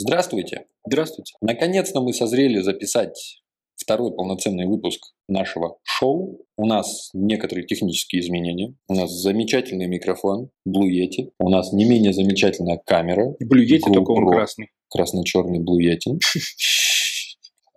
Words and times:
Здравствуйте. 0.00 0.64
Здравствуйте. 0.86 1.34
Наконец-то 1.42 2.00
мы 2.00 2.14
созрели 2.14 2.60
записать 2.60 3.42
второй 3.76 4.14
полноценный 4.14 4.64
выпуск 4.64 4.98
нашего 5.28 5.76
шоу. 5.82 6.40
У 6.56 6.64
нас 6.64 7.10
некоторые 7.12 7.66
технические 7.66 8.22
изменения. 8.22 8.74
У 8.88 8.94
нас 8.94 9.10
замечательный 9.10 9.88
микрофон 9.88 10.48
Blue 10.66 10.88
Yeti. 10.88 11.32
У 11.38 11.50
нас 11.50 11.74
не 11.74 11.84
менее 11.84 12.14
замечательная 12.14 12.80
камера. 12.82 13.34
Blue 13.44 13.62
Yeti, 13.62 13.92
только 13.92 14.12
он 14.12 14.24
GoPro. 14.24 14.32
красный. 14.32 14.70
Красно-черный 14.88 15.58
Blue 15.58 15.78
Yeti. 15.78 16.18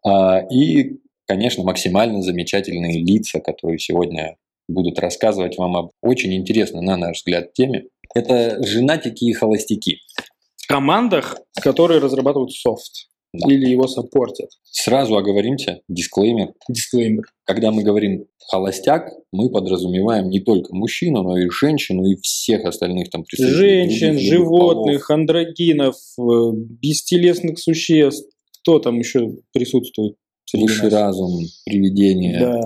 А, 0.06 0.40
И, 0.52 0.98
конечно, 1.28 1.64
максимально 1.64 2.22
замечательные 2.22 3.02
лица, 3.02 3.40
которые 3.40 3.80
сегодня 3.80 4.36
будут 4.68 5.00
рассказывать 5.00 5.58
вам 5.58 5.78
об 5.78 5.92
очень 6.02 6.34
интересной, 6.34 6.82
на 6.82 6.98
наш 6.98 7.18
взгляд, 7.18 7.54
теме. 7.54 7.86
Это 8.14 8.62
женатики 8.66 9.24
и 9.24 9.34
холостяки. 9.34 10.00
Командах, 10.68 11.38
которые 11.62 12.00
разрабатывают 12.00 12.52
софт. 12.52 13.08
Да. 13.34 13.52
Или 13.52 13.68
его 13.68 13.88
саппортят. 13.88 14.50
Сразу 14.64 15.18
оговоримся, 15.18 15.82
дисклеймер. 15.88 16.54
Дисклеймер. 16.70 17.24
Когда 17.46 17.72
мы 17.72 17.82
говорим 17.82 18.26
холостяк, 18.52 19.10
мы 19.32 19.50
подразумеваем 19.50 20.30
не 20.30 20.40
только 20.40 20.76
мужчину, 20.76 21.24
но 21.24 21.38
и 21.40 21.50
женщину, 21.50 22.06
и 22.06 22.16
всех 22.22 22.66
остальных 22.66 23.10
там 23.10 23.24
представителей 23.24 23.58
Женщин, 23.58 24.12
других 24.14 24.30
животных, 24.30 25.08
полов. 25.08 25.20
андрогинов, 25.20 25.96
э, 26.20 26.52
бестелесных 26.54 27.58
существ. 27.58 28.30
Кто 28.62 28.78
там 28.78 29.00
еще 29.00 29.32
присутствует? 29.52 30.16
Высший 30.54 30.90
разум, 30.90 31.42
привидение. 31.66 32.40
Да. 32.40 32.62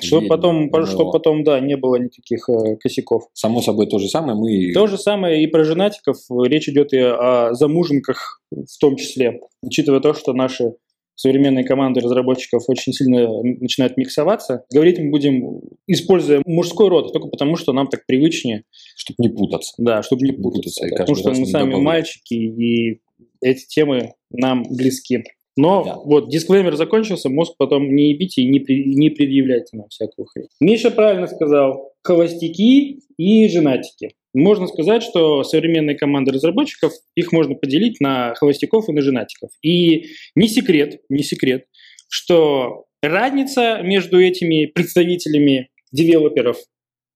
Чтобы 0.00 0.26
потом, 0.26 0.70
чтобы 0.86 1.10
потом, 1.12 1.44
да, 1.44 1.60
не 1.60 1.76
было 1.76 1.96
никаких 1.96 2.48
э, 2.48 2.76
косяков. 2.76 3.28
Само 3.32 3.62
собой 3.62 3.86
то 3.86 3.98
же 3.98 4.08
самое 4.08 4.36
мы... 4.36 4.72
То 4.72 4.86
же 4.86 4.98
самое 4.98 5.42
и 5.42 5.46
про 5.46 5.64
женатиков. 5.64 6.16
Речь 6.30 6.68
идет 6.68 6.92
и 6.92 6.98
о 6.98 7.54
замуженках 7.54 8.40
в 8.50 8.78
том 8.78 8.96
числе. 8.96 9.40
Учитывая 9.62 10.00
то, 10.00 10.14
что 10.14 10.32
наши 10.32 10.74
современные 11.16 11.64
команды 11.64 12.00
разработчиков 12.00 12.64
очень 12.68 12.92
сильно 12.92 13.28
начинают 13.42 13.96
миксоваться, 13.96 14.64
говорить 14.72 14.98
мы 14.98 15.10
будем, 15.10 15.60
используя 15.86 16.42
мужской 16.44 16.88
род, 16.88 17.12
только 17.12 17.28
потому, 17.28 17.54
что 17.56 17.72
нам 17.72 17.86
так 17.86 18.04
привычнее, 18.06 18.64
Чтобы 18.96 19.16
не 19.18 19.28
путаться. 19.28 19.74
да, 19.78 20.02
чтобы 20.02 20.22
не 20.26 20.32
Не 20.32 20.36
путаться. 20.42 20.60
путаться 20.60 20.82
да, 20.82 20.88
каждый 20.96 21.00
потому 21.00 21.16
что 21.16 21.30
мы 21.30 21.46
не 21.46 21.52
сами 21.52 21.64
добавлять. 21.70 21.84
мальчики, 21.84 22.34
и 22.34 23.00
эти 23.40 23.64
темы 23.68 24.14
нам 24.30 24.64
близки. 24.68 25.22
Но 25.56 25.84
Да. 25.84 25.94
вот 25.96 26.28
дисклеймер 26.30 26.74
закончился, 26.76 27.28
мозг 27.28 27.54
потом 27.58 27.94
не 27.94 28.10
ебите 28.10 28.42
и 28.42 28.48
не, 28.48 28.58
при- 28.60 28.84
не 28.94 29.10
предъявляйте 29.10 29.76
нам 29.76 29.88
всякую 29.88 30.26
хрень. 30.26 30.48
Миша 30.60 30.90
правильно 30.90 31.26
сказал, 31.28 31.92
холостяки 32.02 33.00
и 33.16 33.48
женатики. 33.48 34.14
Можно 34.34 34.66
сказать, 34.66 35.02
что 35.04 35.44
современные 35.44 35.96
команды 35.96 36.32
разработчиков, 36.32 36.92
их 37.14 37.30
можно 37.30 37.54
поделить 37.54 38.00
на 38.00 38.34
холостяков 38.34 38.88
и 38.88 38.92
на 38.92 39.00
женатиков. 39.00 39.50
И 39.62 40.06
не 40.34 40.48
секрет, 40.48 41.00
не 41.08 41.22
секрет, 41.22 41.66
что 42.08 42.86
разница 43.00 43.80
между 43.82 44.20
этими 44.20 44.66
представителями 44.66 45.68
девелоперов 45.92 46.56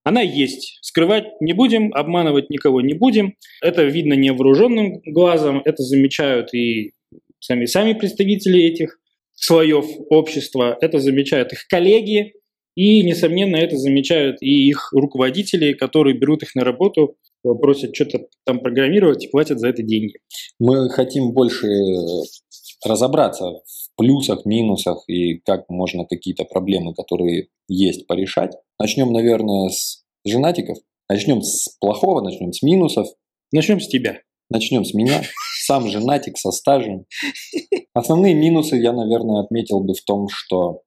она 0.05 0.21
есть. 0.21 0.79
Скрывать 0.81 1.25
не 1.41 1.51
будем, 1.51 1.93
обманывать 1.93 2.49
никого 2.49 2.79
не 2.79 2.93
будем. 2.93 3.35
Это 3.61 3.83
видно 3.83 4.13
невооруженным 4.13 5.01
глазом, 5.05 5.61
это 5.65 5.83
замечают 5.83 6.53
и 6.53 6.93
сами, 7.39 7.65
сами 7.65 7.93
представители 7.93 8.61
этих 8.63 8.99
слоев 9.35 9.85
общества, 10.09 10.77
это 10.81 10.99
замечают 10.99 11.53
их 11.53 11.67
коллеги, 11.67 12.33
и, 12.75 13.03
несомненно, 13.03 13.57
это 13.57 13.77
замечают 13.77 14.37
и 14.41 14.69
их 14.69 14.93
руководители, 14.93 15.73
которые 15.73 16.17
берут 16.17 16.43
их 16.43 16.55
на 16.55 16.63
работу, 16.63 17.17
просят 17.43 17.95
что-то 17.95 18.27
там 18.45 18.59
программировать 18.59 19.25
и 19.25 19.27
платят 19.27 19.59
за 19.59 19.69
это 19.69 19.83
деньги. 19.83 20.13
Мы 20.59 20.89
хотим 20.89 21.33
больше 21.33 21.67
разобраться 22.85 23.45
в 23.45 23.95
плюсах, 23.97 24.45
минусах 24.45 25.03
и 25.07 25.39
как 25.39 25.69
можно 25.69 26.05
какие-то 26.05 26.45
проблемы, 26.45 26.93
которые 26.93 27.49
есть, 27.67 28.07
порешать. 28.07 28.55
Начнем, 28.79 29.11
наверное, 29.11 29.69
с 29.69 30.05
женатиков. 30.25 30.77
Начнем 31.09 31.41
с 31.41 31.75
плохого, 31.79 32.21
начнем 32.21 32.53
с 32.53 32.61
минусов. 32.61 33.07
Начнем 33.51 33.81
с 33.81 33.87
тебя. 33.87 34.21
Начнем 34.49 34.83
с 34.83 34.93
меня. 34.93 35.21
Сам 35.65 35.87
женатик 35.87 36.37
со 36.37 36.51
стажем. 36.51 37.05
Основные 37.93 38.33
минусы 38.33 38.77
я, 38.77 38.93
наверное, 38.93 39.41
отметил 39.41 39.81
бы 39.81 39.93
в 39.93 40.03
том, 40.03 40.27
что 40.29 40.81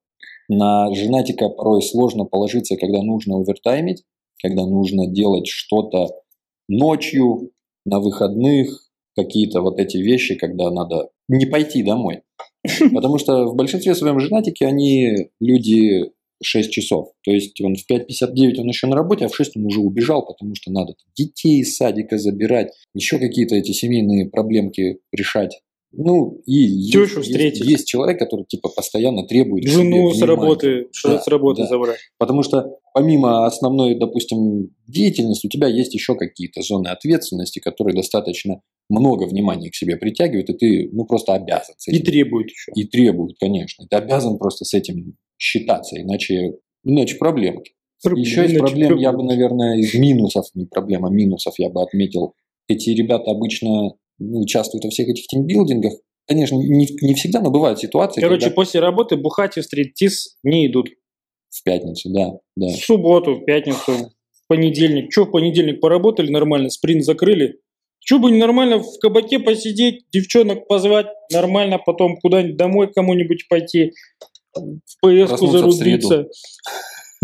на 0.49 0.93
женатика 0.93 1.49
порой 1.49 1.81
сложно 1.81 2.25
положиться, 2.25 2.75
когда 2.75 3.01
нужно 3.01 3.37
овертаймить, 3.37 4.03
когда 4.41 4.65
нужно 4.65 5.07
делать 5.07 5.47
что-то 5.47 6.09
ночью, 6.67 7.51
на 7.85 7.99
выходных, 7.99 8.89
какие-то 9.15 9.61
вот 9.61 9.79
эти 9.79 9.97
вещи, 9.97 10.35
когда 10.35 10.71
надо 10.71 11.09
не 11.27 11.45
пойти 11.45 11.83
домой. 11.83 12.21
Потому 12.93 13.17
что 13.17 13.45
в 13.45 13.55
большинстве 13.55 13.93
своем 13.93 14.19
женатики 14.19 14.63
они 14.63 15.29
люди 15.39 16.11
6 16.43 16.71
часов. 16.71 17.09
То 17.23 17.31
есть 17.31 17.59
он 17.61 17.75
в 17.75 17.89
5.59 17.89 18.59
он 18.59 18.67
еще 18.67 18.87
на 18.87 18.95
работе, 18.95 19.25
а 19.25 19.29
в 19.29 19.35
6 19.35 19.57
он 19.57 19.65
уже 19.65 19.79
убежал, 19.79 20.25
потому 20.25 20.55
что 20.55 20.71
надо 20.71 20.95
детей 21.15 21.59
из 21.61 21.75
садика 21.75 22.17
забирать, 22.17 22.71
еще 22.93 23.19
какие-то 23.19 23.55
эти 23.55 23.71
семейные 23.71 24.29
проблемки 24.29 24.99
решать. 25.11 25.59
Ну, 25.95 26.41
и 26.47 26.89
Тещу 26.89 27.19
есть, 27.19 27.29
встретить. 27.29 27.59
есть, 27.59 27.69
есть 27.71 27.87
человек, 27.87 28.17
который 28.17 28.45
типа 28.45 28.69
постоянно 28.69 29.27
требует 29.27 29.67
Жену 29.67 30.11
с 30.11 30.21
работы, 30.23 30.87
что 30.91 31.09
Да, 31.09 31.19
с 31.19 31.27
работы 31.27 31.61
да. 31.61 31.67
забрать. 31.67 31.99
Потому 32.17 32.41
что 32.41 32.77
помимо 32.95 33.45
основной, 33.45 33.93
допустим, 33.99 34.71
деятельности, 34.87 35.45
у 35.45 35.49
тебя 35.51 35.67
есть 35.67 35.93
еще 35.93 36.15
какие-то 36.15 36.63
зоны 36.63 36.87
ответственности, 36.87 37.59
которые 37.59 37.95
достаточно 37.95 38.61
много 38.89 39.25
внимания 39.25 39.69
к 39.69 39.75
себе 39.75 39.95
притягивают, 39.95 40.49
и 40.49 40.53
ты 40.53 40.89
ну, 40.91 41.05
просто 41.05 41.35
обязан 41.35 41.75
с 41.77 41.87
И 41.87 41.91
этим. 41.91 42.05
требует 42.05 42.49
еще. 42.49 42.71
И 42.75 42.85
требуют, 42.85 43.37
конечно. 43.39 43.85
Ты 43.87 43.95
обязан 43.95 44.39
просто 44.39 44.65
с 44.65 44.73
этим 44.73 45.15
считаться, 45.37 46.01
иначе, 46.01 46.55
иначе 46.83 47.17
проблемки. 47.17 47.73
Еще 48.15 48.45
из 48.45 48.51
Иначе 48.51 48.59
проблем 48.59 48.97
я 48.97 49.11
бы, 49.11 49.19
проблемы. 49.19 49.23
наверное, 49.29 49.77
из 49.77 49.93
минусов, 49.93 50.45
не 50.55 50.65
проблема, 50.65 51.09
минусов 51.09 51.53
я 51.57 51.69
бы 51.69 51.81
отметил. 51.81 52.33
Эти 52.67 52.89
ребята 52.89 53.31
обычно 53.31 53.93
ну, 54.19 54.41
участвуют 54.41 54.83
во 54.83 54.89
всех 54.89 55.07
этих 55.07 55.25
тимбилдингах. 55.27 55.93
Конечно, 56.27 56.55
не, 56.55 56.87
не 57.01 57.13
всегда, 57.13 57.41
но 57.41 57.49
бывают 57.49 57.79
ситуации, 57.79 58.21
Короче, 58.21 58.41
когда 58.45 58.55
после 58.55 58.79
работы 58.81 59.15
бухать 59.15 59.57
и 59.57 59.61
стриптиз 59.61 60.37
не 60.43 60.67
идут. 60.67 60.89
в 61.49 61.63
пятницу, 61.63 62.09
да, 62.11 62.31
да. 62.57 62.67
В 62.67 62.77
субботу, 62.77 63.35
в 63.35 63.45
пятницу, 63.45 63.91
в 63.91 64.47
понедельник. 64.47 65.09
Че, 65.11 65.23
в 65.25 65.31
понедельник 65.31 65.79
поработали 65.79 66.29
нормально, 66.29 66.69
спринт 66.69 67.03
закрыли. 67.05 67.59
Че 67.99 68.19
бы 68.19 68.31
нормально 68.31 68.79
в 68.79 68.99
кабаке 68.99 69.39
посидеть, 69.39 70.05
девчонок 70.11 70.67
позвать, 70.67 71.07
нормально 71.31 71.79
потом 71.79 72.17
куда-нибудь 72.17 72.57
домой 72.57 72.91
кому-нибудь 72.93 73.47
пойти, 73.47 73.93
в 75.67 75.71
среду. 75.71 76.07
зарубиться. 76.07 76.27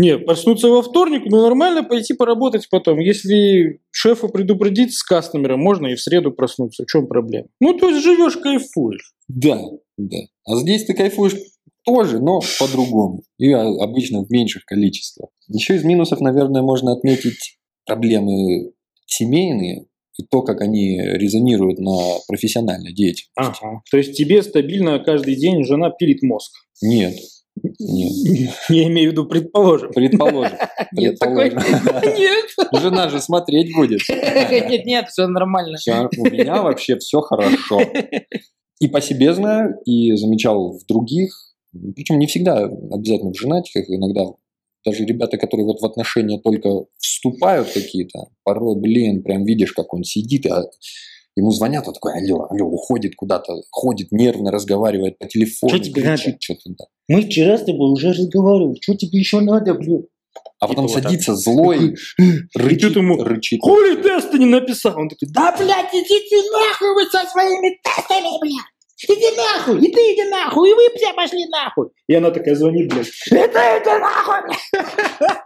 Не, 0.00 0.18
проснуться 0.18 0.68
во 0.68 0.80
вторник, 0.80 1.24
ну 1.26 1.42
нормально 1.42 1.82
пойти 1.82 2.14
поработать 2.14 2.68
потом. 2.70 2.98
Если 3.00 3.80
шефа 3.90 4.28
предупредить 4.28 4.94
с 4.94 5.02
кастомером, 5.02 5.60
можно 5.60 5.88
и 5.88 5.94
в 5.94 6.00
среду 6.00 6.32
проснуться. 6.32 6.84
В 6.84 6.86
чем 6.86 7.06
проблема? 7.06 7.48
Ну, 7.60 7.74
то 7.74 7.90
есть 7.90 8.02
живешь, 8.02 8.38
кайфуешь. 8.38 9.12
Да, 9.28 9.60
да. 9.98 10.16
А 10.46 10.56
здесь 10.56 10.86
ты 10.86 10.94
кайфуешь 10.94 11.36
тоже, 11.84 12.18
но 12.18 12.40
по-другому. 12.58 13.24
И 13.36 13.52
а, 13.52 13.60
обычно 13.60 14.24
в 14.24 14.30
меньших 14.30 14.64
количествах. 14.64 15.28
Еще 15.48 15.76
из 15.76 15.84
минусов, 15.84 16.20
наверное, 16.20 16.62
можно 16.62 16.92
отметить 16.92 17.58
проблемы 17.84 18.72
семейные 19.04 19.84
и 20.18 20.24
то, 20.24 20.42
как 20.42 20.60
они 20.60 21.00
резонируют 21.00 21.78
на 21.78 22.18
профессиональной 22.28 22.92
деятельности. 22.92 23.30
Ага. 23.36 23.82
То 23.90 23.96
есть 23.96 24.16
тебе 24.16 24.42
стабильно 24.42 24.98
каждый 24.98 25.36
день 25.36 25.64
жена 25.64 25.90
пилит 25.90 26.22
мозг. 26.22 26.52
Нет, 26.82 27.14
нет. 27.78 28.52
Я 28.68 28.88
имею 28.88 29.10
в 29.10 29.12
виду, 29.12 29.26
предположим. 29.26 29.92
Предположим. 29.92 30.56
Нет 30.92 31.18
такой? 31.18 31.50
Нет. 32.18 32.46
Жена 32.80 33.08
же 33.08 33.20
смотреть 33.20 33.74
будет. 33.74 34.00
Нет, 34.08 34.86
нет, 34.86 35.08
все 35.08 35.26
нормально. 35.26 35.78
У 36.16 36.24
меня 36.24 36.62
вообще 36.62 36.96
все 36.98 37.20
хорошо. 37.20 37.80
И 38.80 38.88
по 38.88 39.00
себе 39.00 39.34
знаю, 39.34 39.74
и 39.84 40.14
замечал 40.16 40.78
в 40.78 40.86
других, 40.86 41.34
причем 41.94 42.18
не 42.18 42.26
всегда 42.26 42.64
обязательно 42.64 43.32
в 43.32 43.38
женатиках, 43.38 43.84
иногда 43.88 44.22
даже 44.84 45.04
ребята, 45.04 45.36
которые 45.36 45.66
вот 45.66 45.80
в 45.80 45.84
отношения 45.84 46.38
только 46.40 46.86
вступают 46.98 47.68
какие-то, 47.70 48.26
порой, 48.44 48.76
блин, 48.80 49.22
прям 49.22 49.44
видишь, 49.44 49.72
как 49.72 49.92
он 49.92 50.04
сидит, 50.04 50.46
а 50.46 50.64
ему 51.36 51.50
звонят, 51.50 51.86
он 51.86 51.94
такой, 51.94 52.14
алло, 52.14 52.46
алло, 52.50 52.66
уходит 52.66 53.14
куда-то, 53.16 53.62
ходит 53.70 54.12
нервно, 54.12 54.50
разговаривает 54.50 55.18
по 55.18 55.26
телефону, 55.26 55.74
Что 55.74 55.84
тебе 55.84 56.02
кричит 56.02 56.26
надо? 56.26 56.38
что-то, 56.40 56.60
да. 56.78 56.84
Мы 57.08 57.22
вчера 57.22 57.58
с 57.58 57.64
тобой 57.64 57.92
уже 57.92 58.10
разговаривали. 58.12 58.78
Что 58.80 58.94
тебе 58.94 59.18
еще 59.18 59.40
надо, 59.40 59.74
блин? 59.74 60.06
А 60.60 60.68
потом 60.68 60.86
Типа 60.86 60.98
вот 60.98 61.04
садится 61.04 61.34
злой, 61.34 61.96
рычит, 62.54 62.88
тут 62.88 62.96
ему, 62.96 63.22
рычит. 63.22 63.60
Хули 63.62 64.02
теста 64.02 64.38
не 64.38 64.46
написал? 64.46 64.98
Он 64.98 65.08
такой, 65.08 65.28
да, 65.30 65.50
Да, 65.52 65.56
блядь, 65.64 65.92
идите 65.92 66.36
нахуй 66.52 66.94
вы 66.94 67.04
со 67.10 67.26
своими 67.30 67.78
тестами, 67.82 68.40
блядь! 68.40 68.79
Иди 69.08 69.36
нахуй, 69.36 69.80
и 69.80 69.92
ты 69.92 70.00
иди 70.12 70.24
нахуй, 70.28 70.70
и 70.70 70.74
вы 70.74 70.88
все 70.94 71.12
пошли 71.14 71.46
нахуй! 71.46 71.88
И 72.06 72.14
она 72.14 72.30
такая 72.30 72.54
звонит, 72.54 72.92
блядь. 72.92 73.08
Это 73.30 73.58
это 73.58 73.98
нахуй, 73.98 74.42
блядь! 74.46 75.38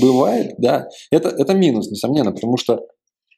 Бывает, 0.00 0.54
да. 0.58 0.88
Это, 1.10 1.30
это 1.30 1.54
минус, 1.54 1.90
несомненно, 1.90 2.32
потому 2.32 2.56
что 2.56 2.86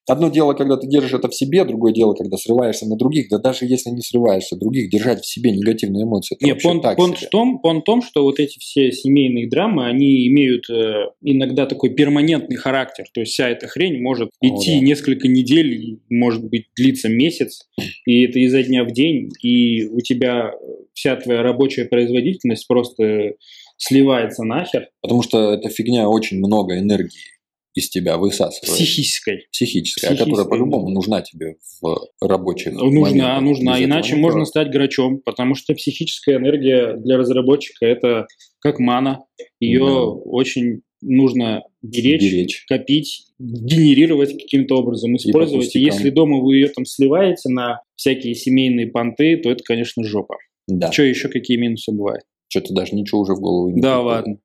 Одно 0.08 0.28
дело, 0.28 0.54
когда 0.54 0.76
ты 0.76 0.88
держишь 0.88 1.12
это 1.12 1.28
в 1.28 1.34
себе, 1.34 1.64
другое 1.64 1.92
дело, 1.92 2.14
когда 2.14 2.36
срываешься 2.36 2.86
на 2.86 2.96
других. 2.96 3.28
Да 3.30 3.38
даже 3.38 3.66
если 3.66 3.90
не 3.90 4.02
срываешься 4.02 4.56
других, 4.56 4.90
держать 4.90 5.20
в 5.20 5.26
себе 5.26 5.52
негативные 5.52 6.04
эмоции. 6.04 6.36
это 6.36 6.44
Не, 6.44 6.52
вообще 6.52 6.68
понт, 6.68 6.82
так 6.82 6.98
себе. 6.98 7.14
в 7.14 7.30
том, 7.30 7.58
понт 7.60 7.82
в 7.82 7.84
том, 7.84 8.02
что 8.02 8.24
вот 8.24 8.40
эти 8.40 8.58
все 8.58 8.90
семейные 8.92 9.48
драмы, 9.48 9.86
они 9.86 10.26
имеют 10.28 10.68
э, 10.70 11.06
иногда 11.22 11.66
такой 11.66 11.90
перманентный 11.90 12.56
характер. 12.56 13.04
То 13.12 13.20
есть 13.20 13.32
вся 13.32 13.48
эта 13.48 13.68
хрень 13.68 14.00
может 14.00 14.30
О, 14.40 14.46
идти 14.46 14.78
да. 14.78 14.84
несколько 14.84 15.28
недель, 15.28 16.00
может 16.08 16.44
быть, 16.48 16.66
длиться 16.76 17.08
месяц, 17.08 17.68
и 18.06 18.24
это 18.24 18.38
изо 18.40 18.62
дня 18.62 18.84
в 18.84 18.92
день, 18.92 19.30
и 19.42 19.84
у 19.86 20.00
тебя 20.00 20.52
вся 20.94 21.16
твоя 21.16 21.42
рабочая 21.42 21.84
производительность 21.84 22.66
просто 22.66 23.34
сливается 23.76 24.44
нахер 24.44 24.88
Потому 25.00 25.22
что 25.22 25.54
эта 25.54 25.70
фигня 25.70 26.08
очень 26.08 26.38
много 26.38 26.78
энергии 26.78 27.39
из 27.74 27.88
тебя 27.88 28.16
высасывает. 28.18 28.74
психической. 28.74 29.46
Психическая, 29.52 30.10
которая 30.10 30.26
Психическая, 30.26 30.50
по-любому 30.50 30.88
нужна 30.90 31.22
тебе 31.22 31.56
в 31.80 31.96
рабочих 32.20 32.72
Нужна, 32.72 33.00
моментах. 33.00 33.40
нужна, 33.42 33.78
Без 33.78 33.84
иначе 33.86 34.16
можно 34.16 34.44
стать 34.44 34.70
грачом, 34.70 35.20
потому 35.24 35.54
что 35.54 35.74
психическая 35.74 36.36
энергия 36.38 36.96
для 36.96 37.16
разработчика 37.16 37.86
это 37.86 38.26
как 38.58 38.78
мана. 38.80 39.20
Ее 39.60 39.84
Да. 39.84 40.02
очень 40.04 40.82
нужно 41.02 41.62
беречь, 41.80 42.20
Беречь. 42.22 42.64
копить, 42.68 43.22
генерировать 43.38 44.32
каким-то 44.32 44.76
образом, 44.76 45.16
использовать. 45.16 45.64
И, 45.64 45.68
пустякам. 45.68 45.86
если 45.96 46.10
дома 46.10 46.40
вы 46.40 46.56
ее 46.56 46.68
там 46.68 46.84
сливаете 46.84 47.48
на 47.48 47.80
всякие 47.96 48.34
семейные 48.34 48.88
понты, 48.88 49.36
то 49.38 49.50
это, 49.50 49.62
конечно, 49.64 50.04
жопа. 50.04 50.36
Да. 50.66 50.92
Что 50.92 51.02
еще, 51.04 51.28
какие 51.28 51.56
минусы 51.56 51.90
бывают? 51.92 52.22
Что-то 52.48 52.74
даже 52.74 52.94
ничего 52.96 53.20
уже 53.22 53.32
в 53.34 53.40
голову 53.40 53.70
не 53.70 53.80
Да, 53.80 53.94
приходит. 53.98 54.06
ладно. 54.06 54.38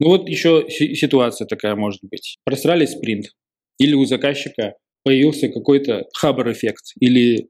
Ну 0.00 0.08
вот 0.08 0.28
еще 0.28 0.66
си- 0.68 0.94
ситуация 0.94 1.46
такая 1.46 1.76
может 1.76 2.00
быть. 2.02 2.38
Просрали 2.44 2.86
спринт, 2.86 3.26
или 3.78 3.94
у 3.94 4.04
заказчика 4.06 4.74
появился 5.04 5.48
какой-то 5.48 6.06
хабр-эффект, 6.14 6.92
или 7.00 7.48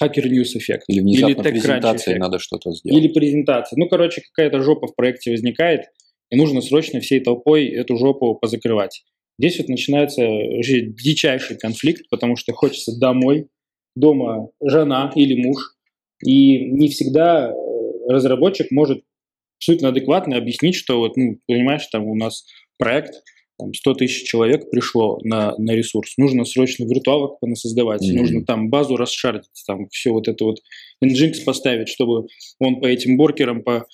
Hacker 0.00 0.28
News-эффект, 0.28 0.84
Или 0.88 1.00
внезапно 1.00 1.40
TechCrunch 1.42 1.50
презентации 1.50 2.10
эффект. 2.12 2.20
надо 2.20 2.38
что-то 2.38 2.70
сделать. 2.72 3.02
или 3.02 3.12
презентация. 3.12 3.78
Ну, 3.78 3.88
короче, 3.88 4.20
какая-то 4.32 4.62
жопа 4.62 4.86
в 4.86 4.94
проекте 4.94 5.30
возникает, 5.30 5.86
и 6.30 6.36
нужно 6.36 6.60
срочно 6.60 7.00
всей 7.00 7.20
толпой 7.20 7.66
эту 7.68 7.96
жопу 7.96 8.34
позакрывать. 8.34 9.04
Здесь 9.38 9.58
вот 9.58 9.68
начинается 9.68 10.22
вообще 10.26 10.82
дичайший 10.82 11.56
конфликт, 11.58 12.08
потому 12.10 12.36
что 12.36 12.52
хочется 12.52 12.98
домой, 12.98 13.48
дома 13.94 14.48
жена 14.62 15.12
или 15.14 15.34
муж, 15.40 15.74
и 16.24 16.58
не 16.70 16.88
всегда 16.88 17.50
э, 17.50 17.52
разработчик 18.08 18.70
может 18.70 19.02
абсолютно 19.58 19.88
адекватно 19.88 20.36
объяснить, 20.36 20.74
что 20.74 20.98
вот, 20.98 21.16
ну, 21.16 21.38
понимаешь, 21.46 21.86
там 21.90 22.04
у 22.04 22.14
нас 22.14 22.44
проект, 22.78 23.22
там 23.58 23.72
100 23.72 23.94
тысяч 23.94 24.28
человек 24.28 24.70
пришло 24.70 25.18
на, 25.22 25.54
на 25.56 25.72
ресурс, 25.72 26.18
нужно 26.18 26.44
срочно 26.44 26.84
виртуалок 26.84 27.40
понасоздавать, 27.40 28.02
Мгм. 28.02 28.16
нужно 28.16 28.44
там 28.44 28.68
базу 28.68 28.96
расшарить, 28.96 29.44
там 29.66 29.88
все 29.90 30.10
вот 30.10 30.28
это 30.28 30.44
вот 30.44 30.58
Nginx 31.02 31.42
поставить, 31.44 31.88
чтобы 31.88 32.26
он 32.60 32.80
по 32.80 32.86
этим 32.86 33.16
боркерам, 33.16 33.62
по, 33.62 33.86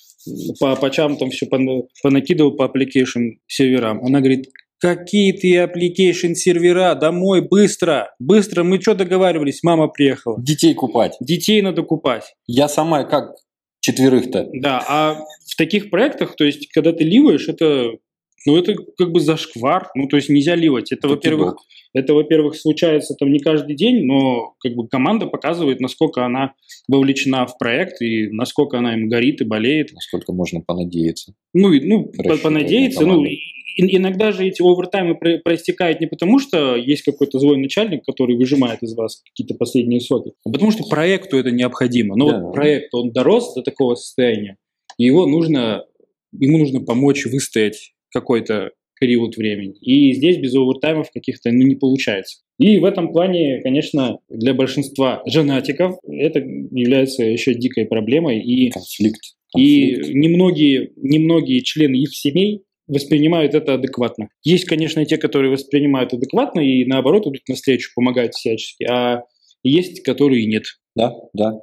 по 0.59 0.75
пачам 0.76 1.17
там 1.17 1.31
все 1.31 1.47
понакидывал 1.47 2.53
по 2.56 2.64
application 2.64 3.38
серверам. 3.47 4.05
Она 4.05 4.19
говорит, 4.19 4.49
какие 4.79 5.32
ты 5.32 5.55
application 5.59 6.35
сервера, 6.35 6.97
домой, 6.97 7.41
быстро, 7.49 8.12
быстро, 8.19 8.64
мы 8.64 8.81
что 8.81 8.94
договаривались, 8.94 9.62
мама 9.62 9.87
приехала. 9.87 10.43
Детей 10.43 10.75
купать. 10.75 11.17
Детей 11.20 11.62
надо 11.62 11.82
купать. 11.82 12.35
Я 12.49 12.67
сама 12.69 13.05
как 13.05 13.37
четверых-то. 13.81 14.49
Да, 14.55 14.85
а 14.88 15.19
в 15.52 15.56
таких 15.56 15.90
проектах, 15.90 16.34
то 16.34 16.44
есть, 16.44 16.69
когда 16.72 16.93
ты 16.93 17.04
ливаешь, 17.04 17.46
это, 17.46 17.93
ну, 18.46 18.56
это 18.56 18.75
как 18.96 19.12
бы 19.12 19.20
зашквар, 19.20 19.90
ну, 19.94 20.08
то 20.08 20.16
есть 20.16 20.31
нельзя 20.31 20.54
ливать. 20.54 20.93
Это, 20.93 21.08
во-первых, 21.08 21.56
это, 21.93 22.14
во-первых, 22.14 22.56
случается 22.56 23.14
там 23.19 23.31
не 23.31 23.38
каждый 23.38 23.76
день, 23.76 24.06
но 24.06 24.54
как 24.60 24.72
бы 24.75 24.88
команда 24.88 25.26
показывает, 25.26 25.81
насколько 25.81 26.25
она 26.25 26.54
вовлечена 26.88 27.46
в 27.46 27.58
проект 27.58 28.00
и 28.00 28.28
насколько 28.28 28.78
она 28.78 28.94
им 28.94 29.10
горит 29.10 29.43
и 29.43 29.44
болеет. 29.44 29.93
Насколько 29.93 30.32
можно 30.32 30.62
понадеяться. 30.62 31.34
Ну, 31.52 31.70
и, 31.70 31.81
ну 31.87 32.10
понадеяться. 32.43 33.04
Ну, 33.04 33.22
иногда 33.76 34.32
же 34.32 34.46
эти 34.46 34.62
овертаймы 34.62 35.16
про- 35.16 35.38
проистекают 35.38 36.00
не 36.00 36.06
потому, 36.06 36.38
что 36.38 36.76
есть 36.76 37.02
какой-то 37.02 37.38
злой 37.38 37.58
начальник, 37.58 38.04
который 38.04 38.37
выжимает 38.37 38.82
из 38.82 38.94
вас 38.94 39.22
какие-то 39.31 39.54
последние 39.54 40.00
соки, 40.00 40.32
а 40.46 40.50
потому 40.50 40.70
что 40.70 40.84
проекту 40.88 41.37
это 41.37 41.50
необходимо. 41.50 42.16
Но 42.16 42.31
Да. 42.31 42.40
вот 42.40 42.54
проект, 42.54 42.94
он 42.94 43.12
дорос 43.12 43.54
до 43.54 43.62
такого 43.62 43.94
состояния, 43.96 44.56
его 44.98 45.26
нужно, 45.26 45.84
ему 46.32 46.58
нужно 46.58 46.80
помочь 46.80 47.26
выстоять 47.26 47.94
какой-то 48.10 48.70
период 49.02 49.36
времени. 49.36 49.74
И 49.80 50.12
здесь 50.12 50.38
без 50.38 50.54
овертаймов 50.54 51.10
каких-то 51.12 51.50
ну, 51.50 51.66
не 51.66 51.74
получается. 51.74 52.38
И 52.58 52.78
в 52.78 52.84
этом 52.84 53.12
плане, 53.12 53.60
конечно, 53.60 54.18
для 54.28 54.54
большинства 54.54 55.22
женатиков 55.26 55.96
это 56.06 56.38
является 56.38 57.24
еще 57.24 57.54
дикой 57.54 57.86
проблемой. 57.86 58.40
И 58.40 58.70
Конфликт. 58.70 59.20
и 59.56 59.94
Конфликт. 59.94 60.14
немногие, 60.14 60.92
немногие 60.96 61.62
члены 61.62 61.96
их 61.96 62.14
семей 62.14 62.62
воспринимают 62.86 63.54
это 63.54 63.74
адекватно. 63.74 64.28
Есть, 64.44 64.66
конечно, 64.66 65.04
те, 65.04 65.16
которые 65.16 65.50
воспринимают 65.50 66.12
адекватно 66.12 66.60
и 66.60 66.84
наоборот 66.84 67.26
идут 67.26 67.40
навстречу, 67.48 67.90
помогают 67.96 68.34
всячески, 68.34 68.84
а 68.84 69.22
есть, 69.64 70.02
которые 70.02 70.46
нет. 70.46 70.64
Да, 70.94 71.12
да. 71.32 71.58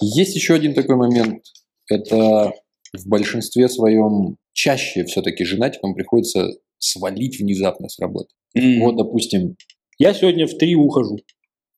Есть 0.00 0.36
еще 0.36 0.54
один 0.54 0.72
такой 0.72 0.96
момент. 0.96 1.42
Это 1.88 2.52
в 2.92 3.08
большинстве 3.08 3.68
своем 3.68 4.36
чаще 4.52 5.04
все-таки 5.04 5.44
женатикам 5.44 5.94
приходится 5.94 6.48
свалить 6.78 7.38
внезапно 7.38 7.88
с 7.88 7.98
работы. 7.98 8.28
Вот, 8.54 8.96
допустим, 8.96 9.56
Я 9.98 10.12
сегодня 10.14 10.46
в 10.46 10.56
три 10.58 10.74
ухожу. 10.74 11.18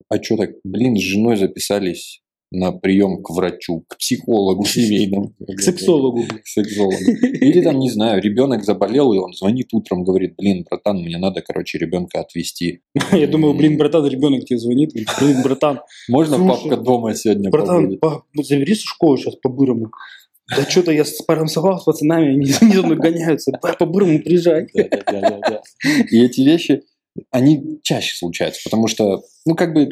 а 0.08 0.22
что 0.22 0.36
так, 0.36 0.50
блин, 0.64 0.96
с 0.96 1.00
женой 1.00 1.36
записались 1.36 2.20
на 2.54 2.72
прием 2.72 3.22
к 3.22 3.30
врачу, 3.30 3.84
к 3.88 3.98
психологу 3.98 4.64
семейному. 4.66 5.34
К 5.46 5.60
сексологу. 5.60 6.22
К 6.22 6.46
сексологу. 6.46 6.96
Или 7.22 7.62
там, 7.62 7.78
не 7.78 7.90
знаю, 7.90 8.22
ребенок 8.22 8.64
заболел, 8.64 9.12
и 9.12 9.18
он 9.18 9.32
звонит 9.32 9.68
утром, 9.72 10.04
говорит, 10.04 10.34
блин, 10.36 10.64
братан, 10.68 10.98
мне 10.98 11.18
надо, 11.18 11.42
короче, 11.42 11.78
ребенка 11.78 12.20
отвезти. 12.20 12.80
Я 13.12 13.26
думаю, 13.26 13.54
блин, 13.54 13.76
братан, 13.76 14.06
ребенок 14.06 14.44
тебе 14.44 14.58
звонит. 14.58 14.92
Блин, 15.20 15.42
братан, 15.42 15.80
Можно 16.08 16.38
папка 16.46 16.76
дома 16.76 17.14
сегодня 17.14 17.50
братан, 17.50 17.98
ну, 18.34 18.42
забери 18.42 18.74
со 18.74 18.86
школы 18.86 19.18
сейчас 19.18 19.36
по-бырому. 19.36 19.90
Да 20.48 20.68
что-то 20.68 20.92
я 20.92 21.04
спарамсовал 21.04 21.80
с 21.80 21.84
пацанами, 21.84 22.34
они 22.34 22.46
за 22.46 22.64
мной 22.64 22.96
гоняются. 22.96 23.52
По-бырому 23.78 24.20
приезжай. 24.20 24.66
И 26.10 26.22
эти 26.22 26.42
вещи, 26.42 26.82
они 27.30 27.80
чаще 27.82 28.14
случаются, 28.16 28.60
потому 28.64 28.86
что, 28.86 29.22
ну, 29.46 29.54
как 29.54 29.72
бы, 29.72 29.88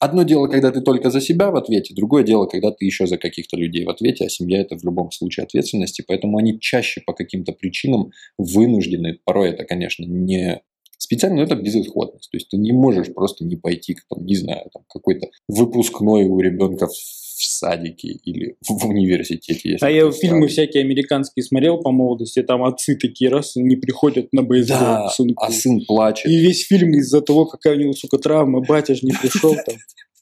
одно 0.00 0.24
дело, 0.24 0.48
когда 0.48 0.72
ты 0.72 0.80
только 0.80 1.10
за 1.10 1.20
себя 1.20 1.50
в 1.50 1.56
ответе, 1.56 1.94
другое 1.94 2.24
дело, 2.24 2.46
когда 2.46 2.72
ты 2.72 2.84
еще 2.84 3.06
за 3.06 3.18
каких-то 3.18 3.56
людей 3.56 3.84
в 3.84 3.90
ответе, 3.90 4.24
а 4.24 4.28
семья– 4.28 4.60
это 4.62 4.76
в 4.76 4.84
любом 4.84 5.12
случае 5.12 5.44
ответственность, 5.44 6.00
и 6.00 6.02
поэтому 6.02 6.38
они 6.38 6.58
чаще 6.58 7.00
по 7.06 7.12
каким-то 7.12 7.52
причинам 7.52 8.10
вынуждены, 8.38 9.18
порой 9.24 9.50
это, 9.50 9.64
конечно, 9.64 10.04
не 10.04 10.62
специально, 10.98 11.36
но 11.36 11.42
это 11.42 11.54
безысходность. 11.54 12.30
То 12.30 12.36
есть 12.36 12.48
ты 12.48 12.56
не 12.56 12.72
можешь 12.72 13.12
просто 13.12 13.44
не 13.44 13.56
пойти, 13.56 13.96
там, 14.08 14.24
не 14.24 14.36
знаю, 14.36 14.70
там, 14.72 14.84
какой-то 14.88 15.28
выпускной 15.48 16.24
у 16.24 16.40
ребенка 16.40 16.86
в 16.86 16.92
в 17.40 17.46
садике 17.46 18.08
или 18.08 18.56
в 18.68 18.86
университете. 18.86 19.78
А 19.80 19.90
я 19.90 20.10
фильмы 20.12 20.48
всякие 20.48 20.82
американские 20.82 21.42
смотрел 21.42 21.78
по 21.78 21.90
молодости, 21.90 22.42
там 22.42 22.62
отцы 22.64 22.96
такие 22.96 23.30
раз 23.30 23.56
не 23.56 23.76
приходят 23.76 24.32
на 24.32 24.42
бейсбол 24.42 24.78
Да, 24.78 25.08
сынку. 25.08 25.44
а 25.44 25.50
сын 25.50 25.80
плачет. 25.86 26.30
И 26.30 26.36
весь 26.36 26.66
фильм 26.66 26.90
из-за 26.98 27.22
того, 27.22 27.46
какая 27.46 27.76
у 27.76 27.80
него, 27.80 27.92
сука, 27.92 28.18
травма, 28.18 28.60
батя 28.60 28.94
же 28.94 29.00
не 29.06 29.12
пришел 29.12 29.54
там. 29.54 29.76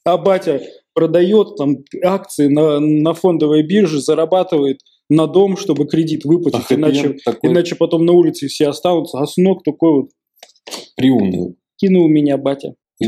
А 0.05 0.17
батя 0.17 0.61
продает 0.93 1.57
там 1.57 1.83
акции 2.03 2.47
на, 2.47 2.79
на 2.79 3.13
фондовой 3.13 3.63
бирже, 3.63 3.99
зарабатывает 4.01 4.79
на 5.09 5.27
дом, 5.27 5.57
чтобы 5.57 5.87
кредит 5.87 6.21
А 6.23 6.27
выплатить, 6.29 6.71
иначе, 6.71 7.17
такой 7.25 7.51
иначе 7.51 7.75
потом 7.75 8.05
на 8.05 8.13
улице 8.13 8.47
все 8.47 8.69
останутся. 8.69 9.19
А 9.19 9.25
сынок 9.25 9.63
такой 9.63 9.91
вот 9.91 10.09
приуныл. 10.95 11.55
кинул 11.77 12.07
меня 12.07 12.37
батя. 12.37 12.75
И. 12.99 13.07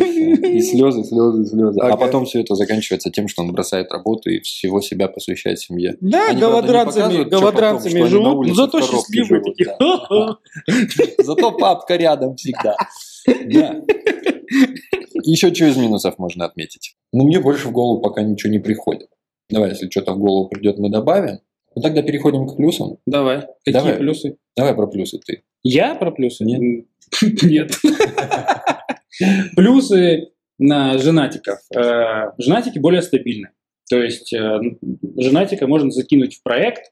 И 0.51 0.61
слезы, 0.61 1.03
слезы, 1.03 1.45
слезы. 1.45 1.79
А 1.81 1.87
Ага. 1.87 1.97
потом 1.97 2.25
все 2.25 2.41
это 2.41 2.55
заканчивается 2.55 3.09
тем, 3.11 3.27
что 3.27 3.41
он 3.43 3.51
бросает 3.51 3.91
работу 3.91 4.29
и 4.29 4.39
всего 4.41 4.81
себя 4.81 5.07
посвящает 5.07 5.59
семье. 5.59 5.97
Да, 6.01 6.29
Они, 6.29 6.39
голодранцами, 6.41 7.23
голодранцами 7.23 8.03
живут, 8.07 8.47
но 8.47 8.53
зато 8.53 8.81
счастливые 8.81 9.41
такие. 9.43 9.75
Зато 11.23 11.51
папка 11.51 11.95
рядом 11.95 12.35
всегда. 12.35 12.75
Да. 13.27 13.81
Еще 15.23 15.53
что 15.53 15.65
из 15.65 15.77
минусов 15.77 16.17
можно 16.17 16.45
отметить? 16.45 16.95
Ну, 17.13 17.25
мне 17.25 17.39
больше 17.39 17.67
в 17.67 17.71
голову 17.71 18.01
пока 18.01 18.23
ничего 18.23 18.51
не 18.51 18.59
приходит. 18.59 19.09
Давай, 19.49 19.69
если 19.69 19.89
что-то 19.89 20.13
в 20.13 20.19
голову 20.19 20.47
придет, 20.49 20.77
мы 20.79 20.89
добавим. 20.89 21.39
Ну, 21.75 21.81
тогда 21.81 22.01
переходим 22.01 22.47
к 22.47 22.57
плюсам. 22.57 22.97
Давай, 23.05 23.41
какие 23.63 23.73
Давай. 23.73 23.97
плюсы? 23.97 24.37
Давай 24.57 24.73
про 24.75 24.87
плюсы 24.87 25.19
ты. 25.25 25.43
Я 25.63 25.95
про 25.95 26.11
плюсы? 26.11 26.43
Нет. 26.43 26.85
Нет. 27.43 27.71
Плюсы 29.55 30.29
на 30.61 30.97
женатиков. 30.99 31.59
Э, 31.75 32.31
Женатики 32.37 32.77
более 32.77 33.01
стабильны. 33.01 33.49
То 33.89 34.01
есть 34.01 34.31
э, 34.31 34.59
женатика 35.17 35.67
можно 35.67 35.89
закинуть 35.89 36.35
в 36.35 36.43
проект, 36.43 36.91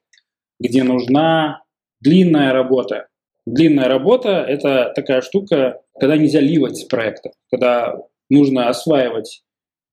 где 0.59 0.83
нужна 0.83 1.61
длинная 2.01 2.51
работа. 2.51 3.07
Длинная 3.45 3.88
работа– 3.88 4.43
это 4.47 4.91
такая 4.95 5.21
штука, 5.21 5.81
когда 5.99 6.17
нельзя 6.17 6.39
ливать 6.39 6.77
с 6.77 6.83
проекта. 6.85 7.31
Когда 7.51 7.95
нужно 8.29 8.69
осваивать 8.69 9.43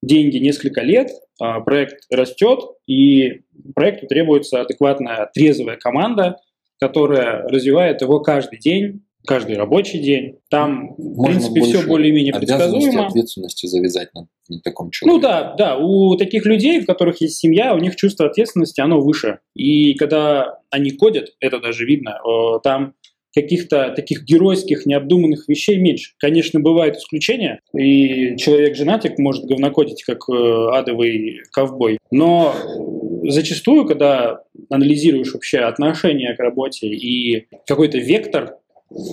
деньги 0.02 0.38
несколько 0.38 0.80
лет, 0.80 1.10
а 1.40 1.60
проект 1.60 2.04
растет, 2.10 2.60
и 2.86 3.42
проекту 3.74 4.06
требуется 4.06 4.62
адекватная, 4.62 5.30
трезвая 5.34 5.76
команда, 5.76 6.38
которая 6.80 7.42
развивает 7.48 8.00
его 8.00 8.20
каждый 8.20 8.58
день, 8.58 9.05
каждый 9.26 9.56
рабочий 9.56 9.98
день. 9.98 10.38
Там, 10.48 10.94
в 10.96 11.24
принципе, 11.24 11.60
все 11.62 11.86
более-менее 11.86 12.32
предсказуемо. 12.34 13.06
ответственности 13.06 13.66
завязать 13.66 14.14
на, 14.14 14.28
на 14.48 14.60
таком 14.60 14.86
Ну 14.86 14.90
человеке. 14.92 15.22
да, 15.22 15.54
да, 15.56 15.76
у 15.76 16.16
таких 16.16 16.46
людей, 16.46 16.80
у 16.80 16.86
которых 16.86 17.20
есть 17.20 17.38
семья, 17.38 17.74
у 17.74 17.78
них 17.78 17.96
чувство 17.96 18.26
ответственности, 18.26 18.80
оно 18.80 19.00
выше. 19.00 19.40
И 19.54 19.94
когда 19.94 20.58
они 20.70 20.90
кодят, 20.92 21.34
это 21.40 21.60
даже 21.60 21.84
видно, 21.84 22.18
э, 22.26 22.60
там 22.62 22.94
каких-то 23.34 23.92
таких 23.94 24.24
геройских, 24.24 24.86
необдуманных 24.86 25.46
вещей 25.46 25.76
меньше. 25.76 26.12
Конечно, 26.18 26.58
бывают 26.58 26.96
исключения, 26.96 27.60
и 27.76 28.34
человек-женатик 28.38 29.18
может 29.18 29.44
говнокодить, 29.44 30.04
как 30.04 30.20
э, 30.30 30.68
адовый 30.72 31.42
ковбой. 31.52 31.98
Но 32.10 32.54
зачастую, 33.24 33.86
когда 33.86 34.40
анализируешь 34.70 35.34
вообще 35.34 35.58
отношение 35.58 36.34
к 36.34 36.38
работе 36.40 36.86
и 36.88 37.46
какой-то 37.66 37.98
вектор 37.98 38.56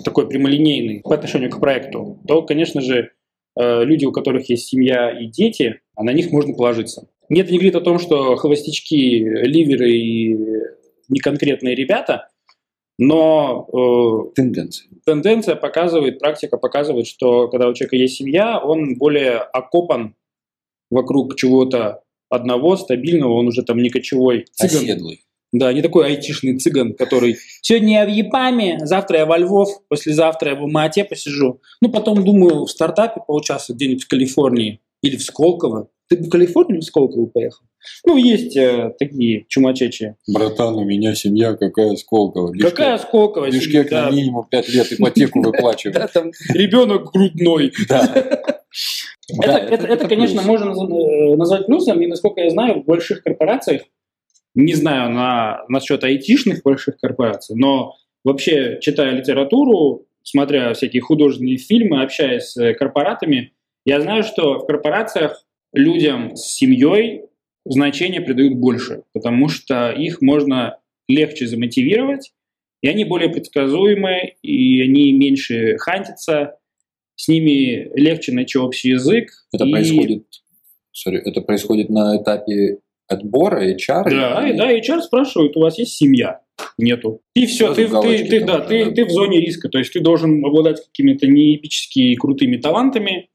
такой 0.04 0.28
прямолинейный 0.28 1.02
по 1.02 1.16
отношению 1.16 1.50
к 1.50 1.60
проекту, 1.60 2.20
то, 2.28 2.42
конечно 2.44 2.82
же, 2.82 3.12
э, 3.60 3.84
люди, 3.84 4.06
у 4.06 4.12
которых 4.12 4.50
есть 4.50 4.68
семья 4.68 5.10
и 5.12 5.28
дети, 5.28 5.82
а 5.96 6.04
на 6.04 6.12
них 6.14 6.32
можно 6.32 6.54
положиться. 6.54 7.08
Нет, 7.30 7.50
не 7.50 7.58
говорит 7.58 7.76
о 7.76 7.82
том, 7.82 8.00
что 8.00 8.36
холостячки, 8.36 9.20
ливеры 9.20 9.92
и 9.92 10.38
неконкретные 11.10 11.76
ребята, 11.76 12.30
но 13.00 13.68
э, 13.74 14.36
Тенденции. 14.36 14.88
тенденция 15.06 15.56
показывает, 15.56 16.20
практика 16.20 16.58
показывает, 16.58 17.08
что 17.08 17.48
когда 17.48 17.68
у 17.68 17.74
человека 17.74 17.96
есть 17.96 18.18
семья, 18.18 18.60
он 18.60 18.98
более 18.98 19.38
окопан 19.38 20.16
вокруг 20.92 21.36
чего-то 21.36 22.04
одного, 22.30 22.78
стабильного, 22.78 23.34
он 23.34 23.48
уже 23.48 23.64
там 23.64 23.78
не 23.78 23.90
кочевой 23.90 24.46
цыган. 24.52 24.84
Оседлый. 24.84 25.24
Да, 25.54 25.72
не 25.72 25.84
такой 25.84 26.08
айтишный 26.08 26.58
цыган, 26.58 26.96
который 26.96 27.38
сегодня 27.62 28.00
я 28.00 28.06
в 28.06 28.10
Япаме, 28.10 28.80
завтра 28.82 29.20
я 29.20 29.26
во 29.28 29.38
Львов, 29.38 29.70
послезавтра 29.88 30.50
я 30.50 30.56
в 30.56 30.62
Алмате 30.62 31.06
посижу. 31.06 31.62
Ну, 31.80 31.90
потом 31.92 32.26
думаю 32.26 32.66
в 32.66 32.72
стартапе 32.72 33.22
поучаствовать 33.26 33.78
где-нибудь 33.78 34.04
в 34.04 34.08
Калифорнии 34.08 34.82
или 35.04 35.16
в 35.16 35.22
Сколково. 35.22 35.90
Ты 36.10 36.18
бы 36.18 36.24
в 36.24 36.30
Калифорнию 36.30 36.78
или 36.78 36.82
в 36.82 36.88
Сколково 36.88 37.28
поехал? 37.28 37.64
Ну, 38.04 38.18
есть 38.18 38.58
э, 38.58 38.94
такие 38.98 39.46
чумачечи. 39.48 40.16
Братан, 40.28 40.76
у 40.76 40.86
меня 40.86 41.14
семья 41.14 41.54
какая 41.54 41.96
Сколково. 41.98 42.52
Бишкек. 42.52 42.72
Какая 42.72 42.98
Сколково? 42.98 43.52
Бишкек 43.52 43.90
да. 43.92 44.10
минимум 44.10 44.48
5 44.50 44.70
лет 44.70 44.92
ипотеку 44.94 45.40
Да, 45.44 45.50
выплачивает. 45.50 46.12
там 46.14 46.32
ребенок 46.50 47.12
грудной. 47.12 47.72
Да. 47.88 48.12
Это, 48.16 49.48
Да, 49.48 49.60
это, 49.60 49.86
это, 49.86 50.08
конечно, 50.08 50.42
можно 50.42 50.72
э, 50.72 51.36
назвать 51.36 51.68
плюсом, 51.68 52.02
и 52.02 52.08
насколько 52.08 52.42
я 52.42 52.50
знаю, 52.50 52.82
в 52.82 52.86
больших 52.86 53.22
корпорациях, 53.22 53.84
не 54.56 54.74
знаю 54.74 55.12
на, 55.12 55.64
насчет 55.68 56.04
айтишных 56.04 56.62
больших 56.64 56.98
корпораций, 56.98 57.56
но 57.56 57.96
вообще, 58.24 58.80
читая 58.82 59.12
литературу, 59.12 60.06
смотря 60.24 60.74
всякие 60.74 61.02
художественные 61.02 61.58
фильмы, 61.58 62.04
общаясь 62.04 62.52
с 62.52 62.74
корпоратами, 62.76 63.54
я 63.86 64.00
знаю, 64.00 64.24
что 64.24 64.60
в 64.60 64.66
корпорациях 64.66 65.46
людям 65.74 66.36
с 66.36 66.54
семьей 66.56 67.24
значение 67.66 68.22
придают 68.22 68.56
больше, 68.56 69.04
потому 69.14 69.50
что 69.50 69.92
их 69.92 70.22
можно 70.22 70.78
легче 71.08 71.48
замотивировать, 71.48 72.34
и 72.82 72.88
они 72.88 73.06
более 73.06 73.30
предсказуемы, 73.30 74.36
и 74.42 74.82
они 74.82 75.14
меньше 75.14 75.78
хантятся, 75.78 76.58
с 77.16 77.28
ними 77.28 77.90
легче 77.98 78.34
найти 78.34 78.58
общий 78.58 78.90
язык. 78.90 79.30
Это 79.54 79.66
и- 79.66 79.72
происходит, 79.72 80.26
sorry, 80.94 81.18
это 81.24 81.42
происходит 81.42 81.90
на 81.90 82.18
этапе 82.22 82.80
отбора 83.14 83.64
HR? 83.64 84.10
Да, 84.10 84.48
и, 84.48 84.58
да, 84.58 84.72
HR 84.72 85.02
спрашивает, 85.02 85.56
у 85.56 85.62
вас 85.62 85.78
есть 85.78 85.96
семья? 85.96 86.42
Нету. 86.78 87.22
И 87.36 87.46
все, 87.46 87.74
ты, 87.74 87.88
ты, 87.88 88.26
ты, 88.26 88.46
да, 88.46 88.60
ты, 88.60 88.92
ты 88.92 89.06
в 89.06 89.10
зоне 89.10 89.40
риска, 89.40 89.70
то 89.70 89.80
есть 89.80 89.94
ты 89.94 90.00
должен 90.00 90.44
обладать 90.46 90.84
какими-то 90.86 91.28
неэпически 91.28 92.16
крутыми 92.16 92.58
талантами, 92.58 93.30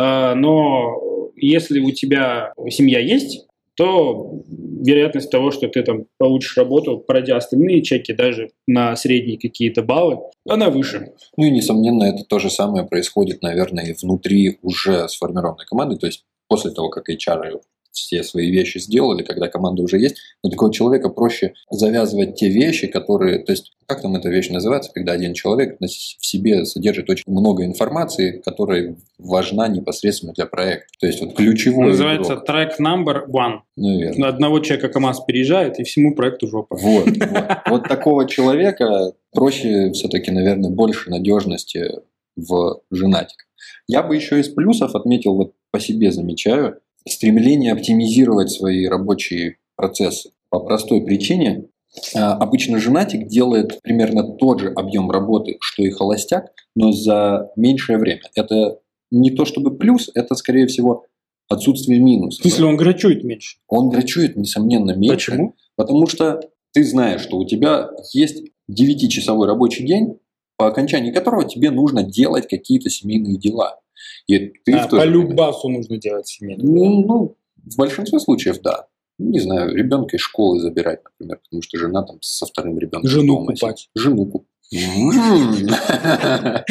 а, 0.00 0.34
но 0.34 1.30
если 1.36 1.80
у 1.80 1.90
тебя 1.90 2.52
семья 2.68 3.00
есть, 3.00 3.46
то 3.76 4.42
вероятность 4.46 5.30
того, 5.30 5.50
что 5.50 5.68
ты 5.68 5.82
там 5.82 6.04
получишь 6.18 6.56
работу, 6.56 6.98
пройдя 6.98 7.36
остальные 7.36 7.82
чеки, 7.82 8.12
даже 8.12 8.50
на 8.66 8.94
средние 8.94 9.38
какие-то 9.38 9.82
баллы, 9.82 10.18
она 10.46 10.68
выше. 10.68 11.14
Ну 11.36 11.46
и, 11.46 11.50
несомненно, 11.50 12.04
это 12.04 12.24
то 12.28 12.38
же 12.38 12.50
самое 12.50 12.86
происходит, 12.86 13.42
наверное, 13.42 13.86
и 13.86 13.94
внутри 13.94 14.58
уже 14.62 15.08
сформированной 15.08 15.64
команды. 15.64 15.96
То 15.96 16.06
есть 16.06 16.24
после 16.46 16.72
того, 16.72 16.90
как 16.90 17.08
HR 17.08 17.60
все 18.00 18.22
свои 18.22 18.50
вещи 18.50 18.78
сделали, 18.78 19.22
когда 19.22 19.48
команда 19.48 19.82
уже 19.82 19.98
есть, 19.98 20.16
для 20.42 20.50
такого 20.50 20.72
человека 20.72 21.08
проще 21.08 21.54
завязывать 21.70 22.34
те 22.34 22.48
вещи, 22.48 22.86
которые... 22.86 23.38
То 23.40 23.52
есть, 23.52 23.72
как 23.86 24.02
там 24.02 24.16
эта 24.16 24.28
вещь 24.28 24.50
называется, 24.50 24.90
когда 24.92 25.12
один 25.12 25.34
человек 25.34 25.78
в 25.80 25.86
себе 25.86 26.64
содержит 26.64 27.10
очень 27.10 27.24
много 27.26 27.64
информации, 27.64 28.40
которая 28.44 28.96
важна 29.18 29.68
непосредственно 29.68 30.32
для 30.32 30.46
проекта. 30.46 30.86
То 31.00 31.06
есть, 31.06 31.20
вот 31.20 31.34
ключевой 31.34 31.88
Называется 31.88 32.34
игрок, 32.34 32.46
трек 32.46 32.80
number 32.80 33.26
one. 33.28 33.60
наверное. 33.76 34.18
На 34.18 34.28
одного 34.28 34.60
человека 34.60 34.88
КАМАЗ 34.88 35.24
переезжает, 35.26 35.78
и 35.78 35.84
всему 35.84 36.14
проекту 36.14 36.48
жопа. 36.48 36.76
Вот, 36.76 37.06
вот. 37.16 37.44
Вот 37.68 37.88
такого 37.88 38.28
человека 38.28 39.12
проще 39.32 39.92
все-таки, 39.92 40.30
наверное, 40.30 40.70
больше 40.70 41.10
надежности 41.10 41.90
в 42.36 42.80
женатиках. 42.90 43.46
Я 43.86 44.02
бы 44.02 44.14
еще 44.14 44.40
из 44.40 44.48
плюсов 44.48 44.94
отметил, 44.94 45.34
вот 45.34 45.52
по 45.70 45.80
себе 45.80 46.10
замечаю, 46.12 46.80
стремление 47.08 47.72
оптимизировать 47.72 48.50
свои 48.50 48.86
рабочие 48.86 49.56
процессы. 49.76 50.30
По 50.50 50.60
простой 50.60 51.02
причине, 51.02 51.66
а, 52.14 52.34
обычно 52.34 52.78
женатик 52.78 53.26
делает 53.26 53.80
примерно 53.82 54.24
тот 54.24 54.60
же 54.60 54.68
объем 54.68 55.10
работы, 55.10 55.56
что 55.60 55.82
и 55.82 55.90
холостяк, 55.90 56.52
но 56.74 56.92
за 56.92 57.50
меньшее 57.56 57.98
время. 57.98 58.22
Это 58.34 58.78
не 59.10 59.30
то 59.30 59.44
чтобы 59.44 59.76
плюс, 59.76 60.10
это, 60.14 60.34
скорее 60.34 60.66
всего, 60.66 61.06
отсутствие 61.48 61.98
В 61.98 62.02
минуса. 62.02 62.42
смысле, 62.42 62.66
он 62.66 62.76
грачует 62.76 63.24
меньше. 63.24 63.58
Он 63.68 63.88
грачует, 63.90 64.36
несомненно, 64.36 64.92
меньше. 64.92 65.32
Почему? 65.32 65.54
Потому 65.76 66.06
что 66.06 66.40
ты 66.72 66.84
знаешь, 66.84 67.22
что 67.22 67.38
у 67.38 67.46
тебя 67.46 67.90
есть 68.12 68.44
9-часовой 68.70 69.48
рабочий 69.48 69.84
день, 69.84 70.18
по 70.56 70.68
окончании 70.68 71.10
которого 71.10 71.48
тебе 71.48 71.70
нужно 71.70 72.04
делать 72.04 72.46
какие-то 72.46 72.88
семейные 72.88 73.36
дела. 73.38 73.80
И 74.26 74.38
ты 74.64 74.72
А, 74.72 74.86
по 74.88 75.00
же 75.00 75.08
время- 75.08 75.12
любасу 75.30 75.68
нужно 75.68 75.96
делать 75.98 76.26
семейный. 76.28 76.64
Ну, 76.64 77.04
ну, 77.06 77.36
в 77.56 77.76
большинстве 77.76 78.18
случаев, 78.20 78.60
да. 78.62 78.86
Ну, 79.18 79.30
Не 79.30 79.40
знаю, 79.40 79.74
ребенка 79.74 80.16
из 80.16 80.22
школы 80.22 80.60
забирать, 80.60 81.00
например, 81.04 81.38
потому 81.44 81.62
что 81.62 81.78
жена 81.78 82.02
там 82.04 82.16
со 82.22 82.46
вторым 82.46 82.78
ребенком 82.78 83.08
Жену 83.10 83.34
дома 83.36 83.46
купать. 83.54 83.88
Жену 83.94 84.26
купать. 84.26 84.46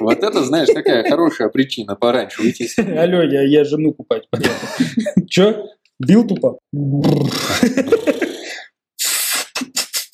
Вот 0.00 0.18
это, 0.24 0.42
знаешь, 0.44 0.68
такая 0.74 1.08
хорошая 1.08 1.48
причина 1.48 1.94
пораньше 1.94 2.42
уйти. 2.42 2.66
Алло, 2.78 3.22
я, 3.22 3.42
я 3.42 3.64
жену 3.64 3.92
купать 3.92 4.28
поехал. 4.30 4.50
Че? 5.28 5.66
Бил 6.00 6.26
тупо? 6.26 6.58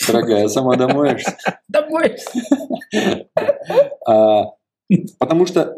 Дорогая, 0.07 0.49
сама 0.49 0.77
домоешься. 0.77 1.37
Домой. 1.69 2.17
Потому 5.19 5.47
что 5.47 5.75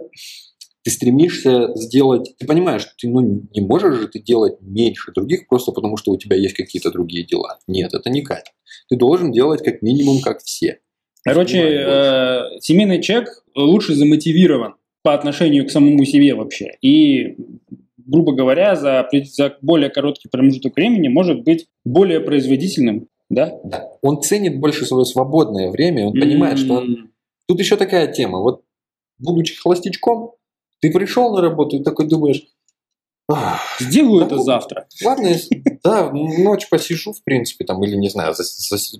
ты 0.82 0.90
стремишься 0.90 1.72
сделать, 1.74 2.34
ты 2.38 2.46
понимаешь, 2.46 2.82
что 2.82 2.92
ты 2.98 3.08
ну, 3.08 3.20
не 3.20 3.60
можешь 3.60 3.98
же 3.98 4.08
ты 4.08 4.18
делать 4.18 4.54
меньше 4.60 5.12
других 5.12 5.46
просто 5.46 5.72
потому, 5.72 5.96
что 5.96 6.12
у 6.12 6.16
тебя 6.16 6.36
есть 6.36 6.54
какие-то 6.54 6.90
другие 6.90 7.24
дела. 7.24 7.58
Нет, 7.66 7.92
это 7.92 8.08
не 8.08 8.22
катит. 8.22 8.54
Ты 8.88 8.96
должен 8.96 9.30
делать 9.30 9.62
как 9.62 9.82
минимум 9.82 10.20
как 10.20 10.40
все. 10.42 10.78
Короче, 11.22 11.58
э, 11.58 12.60
семейный 12.60 13.02
человек 13.02 13.44
лучше 13.54 13.94
замотивирован 13.94 14.74
по 15.02 15.12
отношению 15.12 15.66
к 15.66 15.70
самому 15.70 16.04
себе 16.06 16.34
вообще. 16.34 16.72
И, 16.80 17.36
грубо 17.98 18.32
говоря, 18.32 18.74
за, 18.74 19.06
за 19.24 19.56
более 19.60 19.90
короткий 19.90 20.28
промежуток 20.28 20.76
времени 20.76 21.08
может 21.08 21.42
быть 21.42 21.66
более 21.84 22.20
производительным. 22.20 23.08
Да? 23.28 23.52
Да. 23.64 23.88
Он 24.02 24.22
ценит 24.22 24.58
больше 24.58 24.86
свое 24.86 25.04
свободное 25.04 25.70
время, 25.70 26.06
он 26.06 26.12
понимает, 26.12 26.58
что 26.58 26.78
он... 26.78 27.10
Тут 27.46 27.60
еще 27.60 27.76
такая 27.76 28.06
тема. 28.06 28.38
Вот, 28.38 28.62
будучи 29.20 29.56
холостячком, 29.56 30.32
ты 30.80 30.90
пришел 30.90 31.34
на 31.34 31.40
работу 31.40 31.76
и 31.76 31.82
такой 31.82 32.08
думаешь, 32.08 32.42
«Ах, 33.32 33.60
Сделаю 33.78 34.20
Да 34.20 34.26
это 34.26 34.36
ну, 34.36 34.42
завтра. 34.42 34.88
ладно, 35.04 35.30
да, 35.84 36.10
ночь 36.10 36.68
посижу, 36.68 37.12
в 37.12 37.22
принципе, 37.22 37.64
там, 37.64 37.82
или 37.84 37.94
не 37.94 38.08
знаю, 38.08 38.34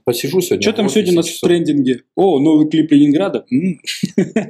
посижу 0.04 0.40
сегодня. 0.40 0.62
Что 0.62 0.72
там 0.72 0.88
сегодня 0.88 1.12
у 1.12 1.16
нас 1.16 1.28
в 1.28 1.40
трендинге? 1.40 2.02
О, 2.14 2.38
новый 2.38 2.68
клип 2.68 2.92
Ленинграда. 2.92 3.44
М. 3.50 3.80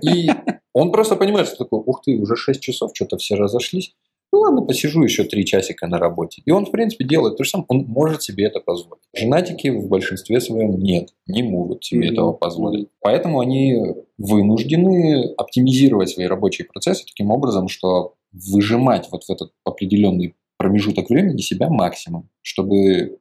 И 0.02 0.30
он 0.74 0.92
просто 0.92 1.16
понимает, 1.16 1.48
что 1.48 1.56
такое, 1.56 1.80
ух 1.80 2.02
ты, 2.04 2.16
уже 2.16 2.36
6 2.36 2.60
часов, 2.60 2.90
что-то 2.94 3.16
все 3.16 3.36
разошлись. 3.36 3.94
Ну 4.32 4.40
ладно, 4.40 4.62
посижу 4.62 5.02
еще 5.02 5.24
3 5.24 5.44
часика 5.44 5.86
на 5.88 5.98
работе. 5.98 6.42
И 6.44 6.50
он, 6.50 6.66
в 6.66 6.70
принципе, 6.70 7.04
делает 7.04 7.36
то 7.36 7.44
же 7.44 7.50
самое, 7.50 7.66
он 7.68 7.84
может 7.88 8.22
себе 8.22 8.44
это 8.44 8.60
позволить. 8.60 9.02
Женатики 9.14 9.68
в 9.68 9.88
большинстве 9.88 10.40
своем 10.40 10.78
нет, 10.78 11.08
не 11.26 11.42
могут 11.42 11.84
себе 11.84 12.06
Мгм. 12.06 12.12
этого 12.12 12.32
позволить. 12.32 12.88
Поэтому 13.00 13.40
они 13.40 13.76
вынуждены 14.18 15.32
оптимизировать 15.36 16.10
свои 16.10 16.26
рабочие 16.26 16.66
процессы 16.66 17.04
таким 17.06 17.30
образом, 17.30 17.68
что 17.68 18.14
выжимать 18.32 19.08
вот 19.10 19.24
в 19.24 19.30
этот 19.30 19.52
определенный 19.64 20.34
промежуток 20.58 21.10
времени 21.10 21.40
себя 21.40 21.68
максимум, 21.68 22.28
чтобы 22.42 23.18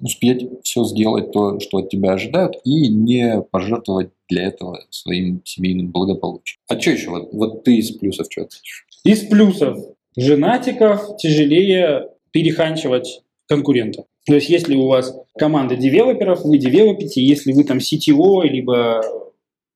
успеть 0.00 0.46
все 0.62 0.84
сделать 0.84 1.32
то, 1.32 1.58
что 1.60 1.78
от 1.78 1.88
тебя 1.88 2.12
ожидают, 2.12 2.56
и 2.64 2.88
не 2.88 3.42
пожертвовать 3.50 4.10
для 4.28 4.44
этого 4.44 4.80
своим 4.90 5.40
семейным 5.44 5.90
благополучием. 5.90 6.58
А 6.68 6.78
что 6.78 6.90
еще? 6.90 7.10
Вот, 7.10 7.28
вот 7.32 7.64
ты 7.64 7.76
из 7.76 7.92
плюсов 7.92 8.26
что 8.30 8.42
ответишь? 8.42 8.86
Из 9.04 9.20
плюсов. 9.20 9.78
Женатиков 10.16 11.16
тяжелее 11.18 12.08
переханчивать 12.32 13.22
конкурента. 13.48 14.04
То 14.26 14.34
есть, 14.34 14.48
если 14.48 14.74
у 14.76 14.86
вас 14.86 15.16
команда 15.38 15.76
девелоперов, 15.76 16.44
вы 16.44 16.58
девелопите, 16.58 17.22
если 17.22 17.52
вы 17.52 17.64
там 17.64 17.78
CTO, 17.78 18.42
либо 18.44 19.02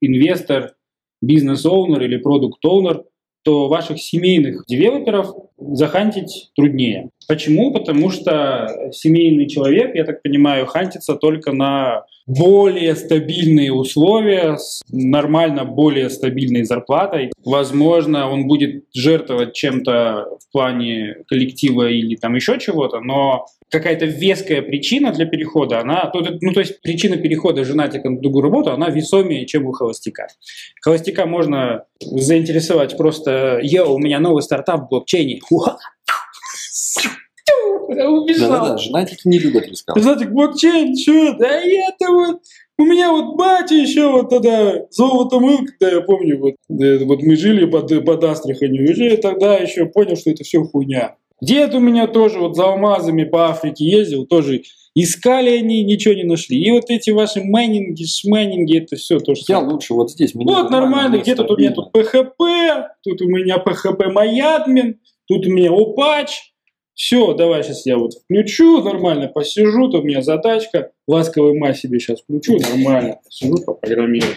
инвестор, 0.00 0.74
бизнес-оунер 1.22 2.02
или 2.02 2.18
продукт-оунер, 2.18 3.04
то 3.42 3.68
ваших 3.68 4.00
семейных 4.00 4.64
девелоперов 4.66 5.34
захантить 5.58 6.50
труднее. 6.56 7.10
Почему? 7.28 7.72
Потому 7.72 8.10
что 8.10 8.90
семейный 8.92 9.48
человек, 9.48 9.94
я 9.94 10.04
так 10.04 10.22
понимаю, 10.22 10.66
хантится 10.66 11.14
только 11.14 11.52
на 11.52 12.04
более 12.26 12.94
стабильные 12.94 13.72
условия, 13.72 14.56
с 14.56 14.82
нормально 14.90 15.64
более 15.64 16.08
стабильной 16.08 16.64
зарплатой. 16.64 17.30
Возможно, 17.44 18.30
он 18.30 18.46
будет 18.46 18.84
жертвовать 18.94 19.54
чем-то 19.54 20.38
в 20.40 20.52
плане 20.52 21.16
коллектива 21.26 21.90
или 21.90 22.16
там 22.16 22.34
еще 22.34 22.58
чего-то, 22.58 23.00
но 23.00 23.46
какая-то 23.70 24.06
веская 24.06 24.62
причина 24.62 25.12
для 25.12 25.26
перехода, 25.26 25.80
она, 25.80 26.10
ну 26.40 26.52
то 26.52 26.60
есть 26.60 26.80
причина 26.80 27.16
перехода 27.16 27.64
женатика 27.64 28.08
на 28.08 28.20
другую 28.20 28.42
работу, 28.42 28.70
она 28.70 28.88
весомее, 28.88 29.46
чем 29.46 29.66
у 29.66 29.72
холостяка. 29.72 30.28
Холостяка 30.80 31.26
можно 31.26 31.84
заинтересовать 32.00 32.96
просто, 32.96 33.58
я 33.62 33.84
у 33.84 33.98
меня 33.98 34.20
новый 34.20 34.42
стартап 34.42 34.82
в 34.82 34.88
блокчейне. 34.88 35.40
Убежал. 37.88 38.50
Да-да-да, 38.50 38.78
женатики 38.78 39.28
не 39.28 39.38
любят 39.38 39.66
рисковать. 39.66 40.02
Женатик, 40.02 40.30
блокчейн, 40.30 40.96
что? 40.96 41.34
Да 41.38 41.48
это 41.48 42.10
вот... 42.10 42.40
У 42.76 42.84
меня 42.84 43.12
вот 43.12 43.36
батя 43.36 43.74
еще 43.74 44.10
вот 44.10 44.30
тогда 44.30 44.74
золото 44.90 45.38
мыл, 45.38 45.58
когда 45.58 45.94
я 45.94 46.00
помню, 46.00 46.40
вот, 46.40 46.54
вот 46.68 47.22
мы 47.22 47.36
жили 47.36 47.66
под, 47.66 48.04
под 48.04 48.24
Астраханью, 48.24 48.90
уже 48.90 49.16
тогда 49.18 49.54
еще 49.58 49.86
понял, 49.86 50.16
что 50.16 50.30
это 50.30 50.42
все 50.42 50.60
хуйня. 50.64 51.14
Дед 51.40 51.74
у 51.74 51.78
меня 51.78 52.08
тоже 52.08 52.40
вот 52.40 52.56
за 52.56 52.64
алмазами 52.64 53.24
по 53.24 53.48
Африке 53.48 53.84
ездил, 53.84 54.26
тоже 54.26 54.62
искали 54.96 55.50
они, 55.50 55.84
ничего 55.84 56.14
не 56.14 56.24
нашли. 56.24 56.60
И 56.60 56.70
вот 56.72 56.84
эти 56.88 57.10
ваши 57.10 57.44
майнинги, 57.44 58.04
шмайнинги, 58.04 58.78
это 58.78 58.96
все 58.96 59.20
то, 59.20 59.34
что... 59.36 59.52
Я 59.52 59.58
лучше 59.60 59.94
вот 59.94 60.10
здесь. 60.10 60.34
Вот 60.34 60.70
нормально, 60.70 61.18
где-то 61.18 61.44
тут 61.44 61.58
у 61.58 61.60
меня 61.60 61.72
тут 61.72 61.94
PHP, 61.94 62.86
тут 63.04 63.22
у 63.22 63.28
меня 63.28 63.62
PHP 63.64 64.12
MyAdmin, 64.12 64.94
тут 65.26 65.46
у 65.46 65.50
меня 65.50 65.70
Опач. 65.70 66.53
Все, 66.94 67.34
давай 67.34 67.64
сейчас 67.64 67.86
я 67.86 67.98
вот 67.98 68.14
включу, 68.14 68.82
нормально 68.82 69.28
посижу, 69.28 69.88
то 69.90 70.00
у 70.00 70.02
меня 70.02 70.22
задачка, 70.22 70.92
ласковый 71.08 71.58
май 71.58 71.74
себе 71.74 71.98
сейчас 71.98 72.20
включу, 72.20 72.58
нормально 72.58 73.20
посижу, 73.24 73.56
попрограммирую. 73.64 74.36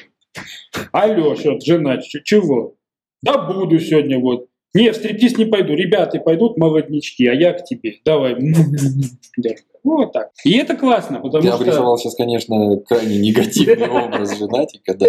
Алло, 0.92 1.36
что, 1.36 1.60
жена, 1.60 2.00
чего? 2.02 2.76
Да 3.22 3.38
буду 3.38 3.80
сегодня 3.80 4.20
вот 4.20 4.48
не, 4.74 4.92
в 4.92 4.96
стриптиз 4.96 5.38
не 5.38 5.46
пойду. 5.46 5.74
Ребята 5.74 6.20
пойдут 6.20 6.58
молоднички, 6.58 7.26
а 7.26 7.34
я 7.34 7.54
к 7.54 7.64
тебе. 7.64 7.96
Давай. 8.06 8.36
Вот 9.88 10.12
так. 10.12 10.32
И 10.44 10.58
это 10.58 10.76
классно, 10.76 11.22
потому 11.22 11.42
Ты 11.42 11.48
что... 11.48 11.58
обрисовал 11.58 11.98
сейчас, 11.98 12.16
конечно, 12.16 12.78
крайне 12.88 13.20
негативный 13.20 13.90
образ 13.90 14.38
женатика, 14.38 14.94
да. 14.96 15.08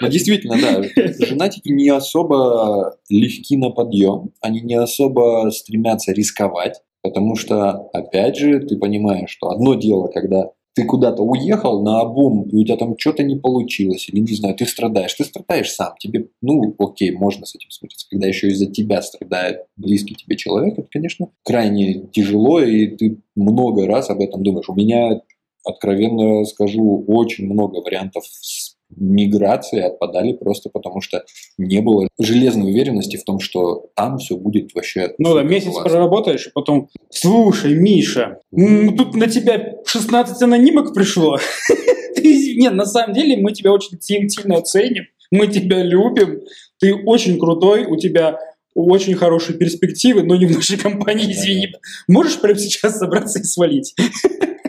Но 0.00 0.06
действительно, 0.06 0.56
да, 0.60 0.82
женатики 1.26 1.68
не 1.68 1.88
особо 1.88 2.96
легки 3.08 3.56
на 3.56 3.70
подъем, 3.70 4.30
они 4.40 4.60
не 4.60 4.74
особо 4.74 5.50
стремятся 5.50 6.12
рисковать, 6.12 6.80
потому 7.02 7.34
что, 7.34 7.88
опять 7.92 8.36
же, 8.36 8.60
ты 8.60 8.76
понимаешь, 8.76 9.30
что 9.30 9.50
одно 9.50 9.74
дело, 9.74 10.06
когда 10.06 10.50
ты 10.74 10.84
куда-то 10.84 11.22
уехал 11.22 11.82
на 11.82 12.00
обум, 12.00 12.48
и 12.48 12.56
у 12.56 12.64
тебя 12.64 12.76
там 12.76 12.98
что-то 12.98 13.22
не 13.22 13.36
получилось, 13.36 14.08
или 14.08 14.20
не 14.20 14.34
знаю, 14.34 14.56
ты 14.56 14.66
страдаешь, 14.66 15.14
ты 15.14 15.24
страдаешь 15.24 15.70
сам, 15.70 15.94
тебе, 15.98 16.28
ну, 16.42 16.74
окей, 16.78 17.12
можно 17.12 17.46
с 17.46 17.54
этим 17.54 17.70
смириться. 17.70 18.06
Когда 18.10 18.26
еще 18.26 18.48
из-за 18.48 18.66
тебя 18.66 19.00
страдает 19.02 19.62
близкий 19.76 20.16
тебе 20.16 20.36
человек, 20.36 20.78
это, 20.78 20.88
конечно, 20.90 21.28
крайне 21.44 22.06
тяжело, 22.12 22.60
и 22.60 22.88
ты 22.88 23.18
много 23.36 23.86
раз 23.86 24.10
об 24.10 24.20
этом 24.20 24.42
думаешь. 24.42 24.68
У 24.68 24.74
меня, 24.74 25.20
откровенно 25.64 26.44
скажу, 26.44 27.04
очень 27.06 27.46
много 27.46 27.76
вариантов 27.76 28.24
с 28.26 28.63
миграции 28.96 29.80
отпадали 29.80 30.32
просто 30.32 30.70
потому, 30.70 31.00
что 31.00 31.24
не 31.58 31.80
было 31.80 32.08
железной 32.18 32.70
уверенности 32.70 33.16
в 33.16 33.24
том, 33.24 33.40
что 33.40 33.86
там 33.94 34.18
все 34.18 34.36
будет 34.36 34.74
вообще... 34.74 35.14
Ну 35.18 35.34
да, 35.34 35.42
месяц 35.42 35.72
классно. 35.72 35.90
проработаешь, 35.90 36.46
и 36.46 36.50
потом, 36.50 36.88
слушай, 37.10 37.74
Миша, 37.74 38.38
тут 38.50 39.14
на 39.14 39.28
тебя 39.28 39.74
16 39.86 40.42
анонимок 40.42 40.94
пришло. 40.94 41.38
Нет, 42.22 42.74
на 42.74 42.86
самом 42.86 43.14
деле 43.14 43.36
мы 43.36 43.52
тебя 43.52 43.72
очень 43.72 44.00
сильно 44.00 44.62
ценим, 44.62 45.04
мы 45.30 45.48
тебя 45.48 45.82
любим, 45.82 46.40
ты 46.78 46.94
очень 46.94 47.38
крутой, 47.38 47.86
у 47.86 47.96
тебя 47.96 48.38
очень 48.74 49.14
хорошие 49.14 49.58
перспективы, 49.58 50.22
но 50.22 50.36
не 50.36 50.46
в 50.46 50.52
нашей 50.52 50.76
компании, 50.76 51.32
извини. 51.32 51.72
Можешь 52.08 52.40
прямо 52.40 52.58
сейчас 52.58 52.98
собраться 52.98 53.38
и 53.38 53.44
свалить? 53.44 53.94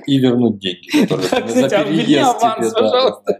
и 0.08 0.18
вернуть 0.18 0.60
деньги. 0.60 0.89
Да, 1.10 1.18
кстати, 1.18 1.52
за 1.52 1.70
переезд 1.70 2.44
аванс, 2.44 2.74
пожалуйста. 2.74 3.39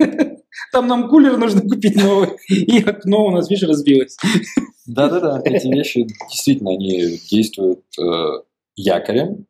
Там 0.72 0.86
нам 0.86 1.08
кулер 1.08 1.38
нужно 1.38 1.62
купить 1.62 1.96
новый, 1.96 2.30
и 2.48 2.82
окно 2.82 3.26
у 3.26 3.30
нас, 3.30 3.48
видишь, 3.48 3.68
разбилось. 3.68 4.16
Да-да-да, 4.86 5.40
эти 5.44 5.66
вещи 5.68 6.06
действительно, 6.30 6.72
они 6.72 7.18
действуют 7.30 7.84
э, 7.98 8.42
якорем, 8.76 9.46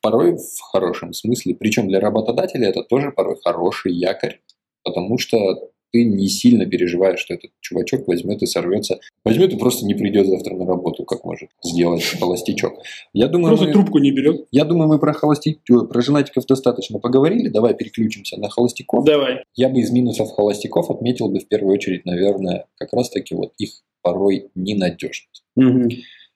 порой 0.00 0.36
в 0.36 0.60
хорошем 0.60 1.12
смысле. 1.12 1.54
Причем 1.54 1.88
для 1.88 2.00
работодателя 2.00 2.68
это 2.68 2.82
тоже 2.82 3.10
порой 3.10 3.36
хороший 3.42 3.92
якорь, 3.92 4.40
потому 4.84 5.18
что 5.18 5.70
ты 5.92 6.04
не 6.04 6.28
сильно 6.28 6.66
переживаешь, 6.66 7.20
что 7.20 7.34
этот 7.34 7.50
чувачок 7.60 8.06
возьмет 8.08 8.42
и 8.42 8.46
сорвется. 8.46 9.00
Возьмет 9.24 9.52
и 9.52 9.56
просто 9.56 9.86
не 9.86 9.94
придет 9.94 10.26
завтра 10.26 10.54
на 10.54 10.66
работу, 10.66 11.04
как 11.04 11.24
может 11.24 11.50
сделать 11.62 12.02
холостячок. 12.18 12.74
Я 13.12 13.28
думаю, 13.28 13.50
просто 13.50 13.66
мы, 13.66 13.72
трубку 13.72 13.98
не 13.98 14.12
берет. 14.12 14.46
Я 14.50 14.64
думаю, 14.64 14.88
мы 14.88 14.98
про 14.98 15.12
холостяков, 15.12 15.88
про 15.88 16.00
женатиков 16.00 16.46
достаточно 16.46 16.98
поговорили. 16.98 17.48
Давай 17.48 17.74
переключимся 17.74 18.38
на 18.38 18.48
холостяков. 18.48 19.04
Давай. 19.04 19.44
Я 19.54 19.68
бы 19.68 19.80
из 19.80 19.90
минусов 19.90 20.30
холостяков 20.30 20.90
отметил 20.90 21.28
бы 21.28 21.40
в 21.40 21.48
первую 21.48 21.74
очередь, 21.74 22.04
наверное, 22.04 22.66
как 22.76 22.92
раз-таки 22.92 23.34
вот 23.34 23.52
их 23.58 23.70
порой 24.02 24.50
ненадежность. 24.54 25.44
Угу. 25.56 25.88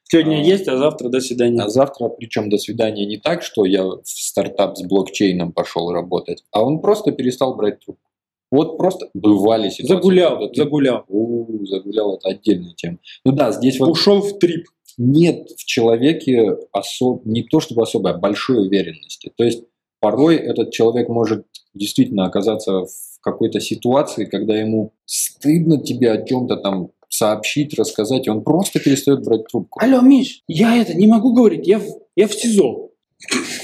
Сегодня 0.06 0.36
а, 0.36 0.42
есть, 0.42 0.68
а 0.68 0.76
завтра 0.76 1.08
до 1.08 1.20
свидания. 1.20 1.62
А 1.62 1.68
завтра, 1.68 2.08
причем 2.08 2.50
до 2.50 2.58
свидания 2.58 3.06
не 3.06 3.16
так, 3.16 3.42
что 3.42 3.64
я 3.64 3.84
в 3.84 4.02
стартап 4.04 4.76
с 4.76 4.82
блокчейном 4.82 5.52
пошел 5.52 5.90
работать, 5.90 6.44
а 6.52 6.62
он 6.62 6.80
просто 6.80 7.10
перестал 7.10 7.56
брать 7.56 7.80
трубку. 7.80 8.02
Вот 8.54 8.78
просто 8.78 9.08
бывали 9.14 9.68
ситуации. 9.68 9.94
Загулял, 9.94 10.48
ты... 10.48 10.62
загулял. 10.62 11.04
У, 11.08 11.66
загулял, 11.66 12.14
это 12.14 12.28
отдельная 12.28 12.72
тема. 12.74 12.98
Ну 13.24 13.32
да, 13.32 13.50
здесь 13.50 13.80
вот... 13.80 13.88
Ушел 13.90 14.20
в 14.20 14.38
трип. 14.38 14.66
Нет 14.96 15.48
в 15.56 15.64
человеке 15.64 16.56
особ... 16.72 17.26
не 17.26 17.42
то 17.42 17.58
чтобы 17.58 17.82
особой, 17.82 18.12
а 18.12 18.16
большой 18.16 18.64
уверенности. 18.68 19.32
То 19.36 19.42
есть 19.42 19.64
порой 19.98 20.36
этот 20.36 20.70
человек 20.70 21.08
может 21.08 21.46
действительно 21.74 22.26
оказаться 22.26 22.84
в 22.84 23.20
какой-то 23.22 23.58
ситуации, 23.58 24.24
когда 24.24 24.54
ему 24.54 24.92
стыдно 25.04 25.82
тебе 25.82 26.12
о 26.12 26.24
чем-то 26.24 26.56
там 26.58 26.90
сообщить, 27.08 27.76
рассказать, 27.76 28.28
и 28.28 28.30
он 28.30 28.44
просто 28.44 28.78
перестает 28.78 29.24
брать 29.24 29.48
трубку. 29.50 29.80
Алло, 29.82 30.00
Миш, 30.00 30.42
я 30.46 30.76
это 30.76 30.94
не 30.94 31.08
могу 31.08 31.32
говорить, 31.32 31.66
я 31.66 31.80
в, 31.80 31.86
я 32.14 32.28
в 32.28 32.34
СИЗО. 32.34 32.90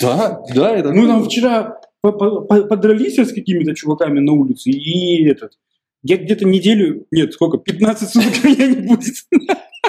Да, 0.00 0.42
да, 0.52 0.76
это... 0.76 0.92
Ну, 0.92 1.06
там 1.06 1.22
вчера 1.22 1.79
подрались 2.02 3.18
с 3.18 3.32
какими-то 3.32 3.74
чуваками 3.74 4.20
на 4.20 4.32
улице, 4.32 4.70
и 4.70 5.26
этот, 5.28 5.52
я 6.02 6.16
где-то 6.16 6.46
неделю, 6.46 7.06
нет, 7.10 7.32
сколько, 7.32 7.58
15 7.58 8.08
суток 8.08 8.44
меня 8.44 8.66
не 8.68 8.86
будет. 8.86 9.14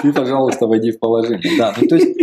Ты, 0.02 0.12
пожалуйста, 0.12 0.66
войди 0.66 0.90
в 0.90 0.98
положение. 0.98 1.56
Да, 1.56 1.74
ну 1.80 1.88
то 1.88 1.96
есть 1.96 2.18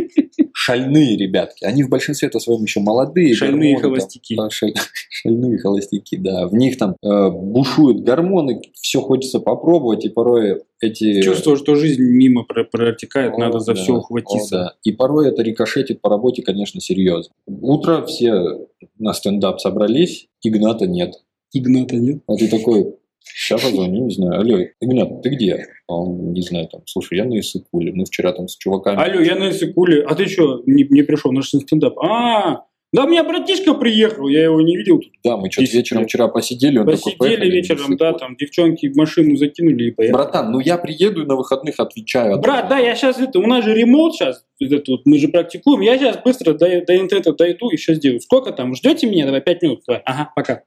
шальные 0.62 1.16
ребятки. 1.16 1.64
Они 1.64 1.84
в 1.84 1.90
большинстве-то 1.90 2.38
своем 2.40 2.64
еще 2.64 2.82
молодые. 2.82 3.34
Шальные 3.34 3.76
гормоны, 3.76 4.00
холостяки. 4.00 4.36
Там, 4.36 4.50
шаль, 4.50 4.74
шальные 5.10 5.58
холостяки, 5.58 6.18
да. 6.18 6.48
В 6.48 6.54
них 6.54 6.78
там 6.78 6.98
э, 7.02 7.30
бушуют 7.30 8.02
гормоны, 8.02 8.62
все 8.74 9.00
хочется 9.00 9.40
попробовать, 9.40 10.04
и 10.04 10.10
порой 10.10 10.64
эти... 10.82 11.22
Чувство, 11.22 11.56
что 11.56 11.76
жизнь 11.76 12.02
мимо 12.02 12.44
протекает, 12.44 13.36
о, 13.36 13.38
надо 13.38 13.60
за 13.60 13.74
да, 13.74 13.82
все 13.82 13.94
ухватиться. 13.94 14.62
О, 14.62 14.64
да. 14.66 14.74
И 14.84 14.92
порой 14.92 15.30
это 15.30 15.44
рикошетит 15.44 16.02
по 16.02 16.10
работе, 16.10 16.42
конечно, 16.42 16.82
серьезно. 16.82 17.34
Утро 17.48 18.06
все 18.06 18.68
на 18.98 19.14
стендап 19.14 19.62
собрались, 19.62 20.28
Игната 20.44 20.88
нет. 20.88 21.14
Игната 21.54 21.96
нет? 21.96 22.22
А 22.28 22.36
ты 22.36 22.50
такой, 22.50 22.96
Сейчас 23.24 23.62
позвоню, 23.62 24.06
не 24.06 24.14
знаю. 24.14 24.42
Алло, 24.42 24.60
Игнат, 24.82 25.22
ты 25.22 25.30
где? 25.30 25.66
А 25.88 25.96
он, 25.96 26.34
не 26.34 26.42
знаю, 26.42 26.68
там, 26.72 26.82
слушай, 26.86 27.18
я 27.18 27.26
на 27.26 27.40
Исыкуле. 27.40 27.92
Мы 27.94 28.06
вчера 28.06 28.32
там 28.32 28.48
с 28.48 28.58
чуваками... 28.58 29.02
Алло, 29.02 29.22
я 29.22 29.36
на 29.36 29.50
Исыкуле. 29.50 30.04
А 30.04 30.16
ты 30.16 30.28
что, 30.28 30.62
не, 30.66 30.84
не 30.90 31.04
пришел? 31.04 31.32
Наш 31.32 31.50
стендап. 31.50 31.98
А, 32.00 32.66
Да, 32.92 33.04
у 33.06 33.08
меня 33.08 33.24
братишка 33.24 33.76
приехал, 33.76 34.28
я 34.28 34.46
его 34.46 34.62
не 34.62 34.76
видел 34.76 34.98
тут. 35.00 35.12
Да, 35.24 35.38
мы 35.38 35.52
что-то 35.52 35.72
вечером 35.72 36.06
вчера 36.06 36.28
посидели. 36.28 36.80
Он 36.80 36.86
такой, 36.86 36.98
Посидели 36.98 37.18
«Поехали, 37.18 37.50
вечером, 37.52 37.98
да, 37.98 38.08
сыпали». 38.12 38.18
там 38.20 38.36
девчонки 38.36 38.90
в 38.90 38.96
машину 38.98 39.36
закинули 39.36 39.90
и 39.90 39.92
поехали. 39.92 40.14
Братан, 40.14 40.52
ну 40.52 40.60
я 40.60 40.78
приеду 40.78 41.22
и 41.22 41.26
на 41.26 41.36
выходных 41.36 41.80
отвечаю. 41.80 42.40
Брат, 42.40 42.68
да, 42.68 42.80
я 42.80 42.96
сейчас 42.96 43.20
это, 43.20 43.38
у 43.40 43.46
нас 43.46 43.64
же 43.64 43.76
ремонт 43.76 44.16
сейчас, 44.16 44.44
это 44.60 44.92
вот, 44.92 45.02
мы 45.06 45.20
же 45.20 45.28
практикуем, 45.28 45.82
я 45.82 45.98
сейчас 46.00 46.18
быстро 46.24 46.54
до, 46.54 46.84
до 46.84 46.98
интернета 46.98 47.34
дойду 47.34 47.70
и 47.70 47.76
еще 47.76 47.94
сделаю. 47.94 48.22
Сколько 48.22 48.52
там, 48.54 48.74
ждете 48.74 49.06
меня? 49.08 49.26
Давай, 49.26 49.42
пять 49.42 49.62
минут. 49.62 49.82
Давай. 49.86 50.02
Ага, 50.06 50.32
пока. 50.36 50.64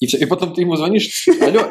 И, 0.00 0.06
всё. 0.06 0.18
И 0.18 0.24
потом 0.26 0.54
ты 0.54 0.62
ему 0.62 0.76
звонишь, 0.76 1.28
алло, 1.40 1.62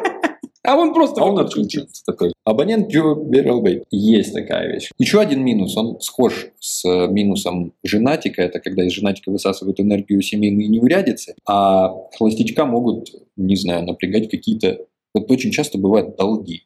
А 0.67 0.75
он 0.75 0.93
просто... 0.93 1.21
а 1.21 1.25
он 1.25 1.39
отключился 1.39 2.03
такой. 2.05 2.33
Абонент 2.43 2.87
Беррелбей. 2.89 3.83
Есть 3.89 4.33
такая 4.33 4.73
вещь. 4.73 4.89
Еще 4.97 5.21
один 5.21 5.41
минус, 5.43 5.77
он 5.77 6.01
схож 6.01 6.47
с 6.59 6.83
минусом 7.07 7.73
женатика. 7.83 8.41
Это 8.41 8.59
когда 8.59 8.85
из 8.85 8.91
женатика 8.91 9.31
высасывают 9.31 9.79
энергию 9.79 10.21
семейные 10.21 10.67
неурядицы, 10.67 11.35
а 11.47 11.93
холостячка 12.17 12.65
могут, 12.65 13.11
не 13.37 13.55
знаю, 13.55 13.85
напрягать 13.85 14.29
какие-то... 14.29 14.79
Вот 15.13 15.31
очень 15.31 15.51
часто 15.51 15.77
бывают 15.77 16.17
долги. 16.17 16.63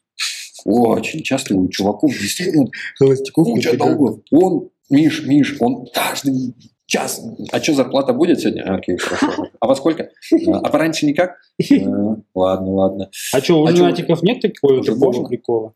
Очень 0.66 1.22
часто 1.22 1.56
у 1.56 1.68
чуваков 1.70 2.12
действительно 2.12 2.68
Холостяков 2.98 3.46
куча 3.46 3.78
долгов. 3.78 4.20
Он, 4.32 4.70
Миш, 4.90 5.26
Миш, 5.26 5.58
он 5.60 5.86
каждый 5.94 6.56
час. 6.92 7.22
А 7.52 7.62
что, 7.62 7.74
зарплата 7.74 8.14
будет 8.14 8.42
сегодня? 8.42 8.64
А, 8.64 8.76
Окей, 8.76 8.98
хорошо. 8.98 9.48
А 9.60 9.68
во 9.68 9.76
сколько? 9.76 10.12
А 10.48 10.58
а 10.58 10.70
пораньше 10.70 11.06
никак? 11.06 11.38
А, 11.72 12.18
Ладно, 12.36 12.72
ладно. 12.72 13.10
А 13.34 13.42
что, 13.42 13.62
у 13.62 13.66
А 13.66 13.76
женатиков 13.76 14.22
нет 14.24 14.42
такого, 14.42 14.84
такого 14.84 15.28
прикола? 15.28 15.74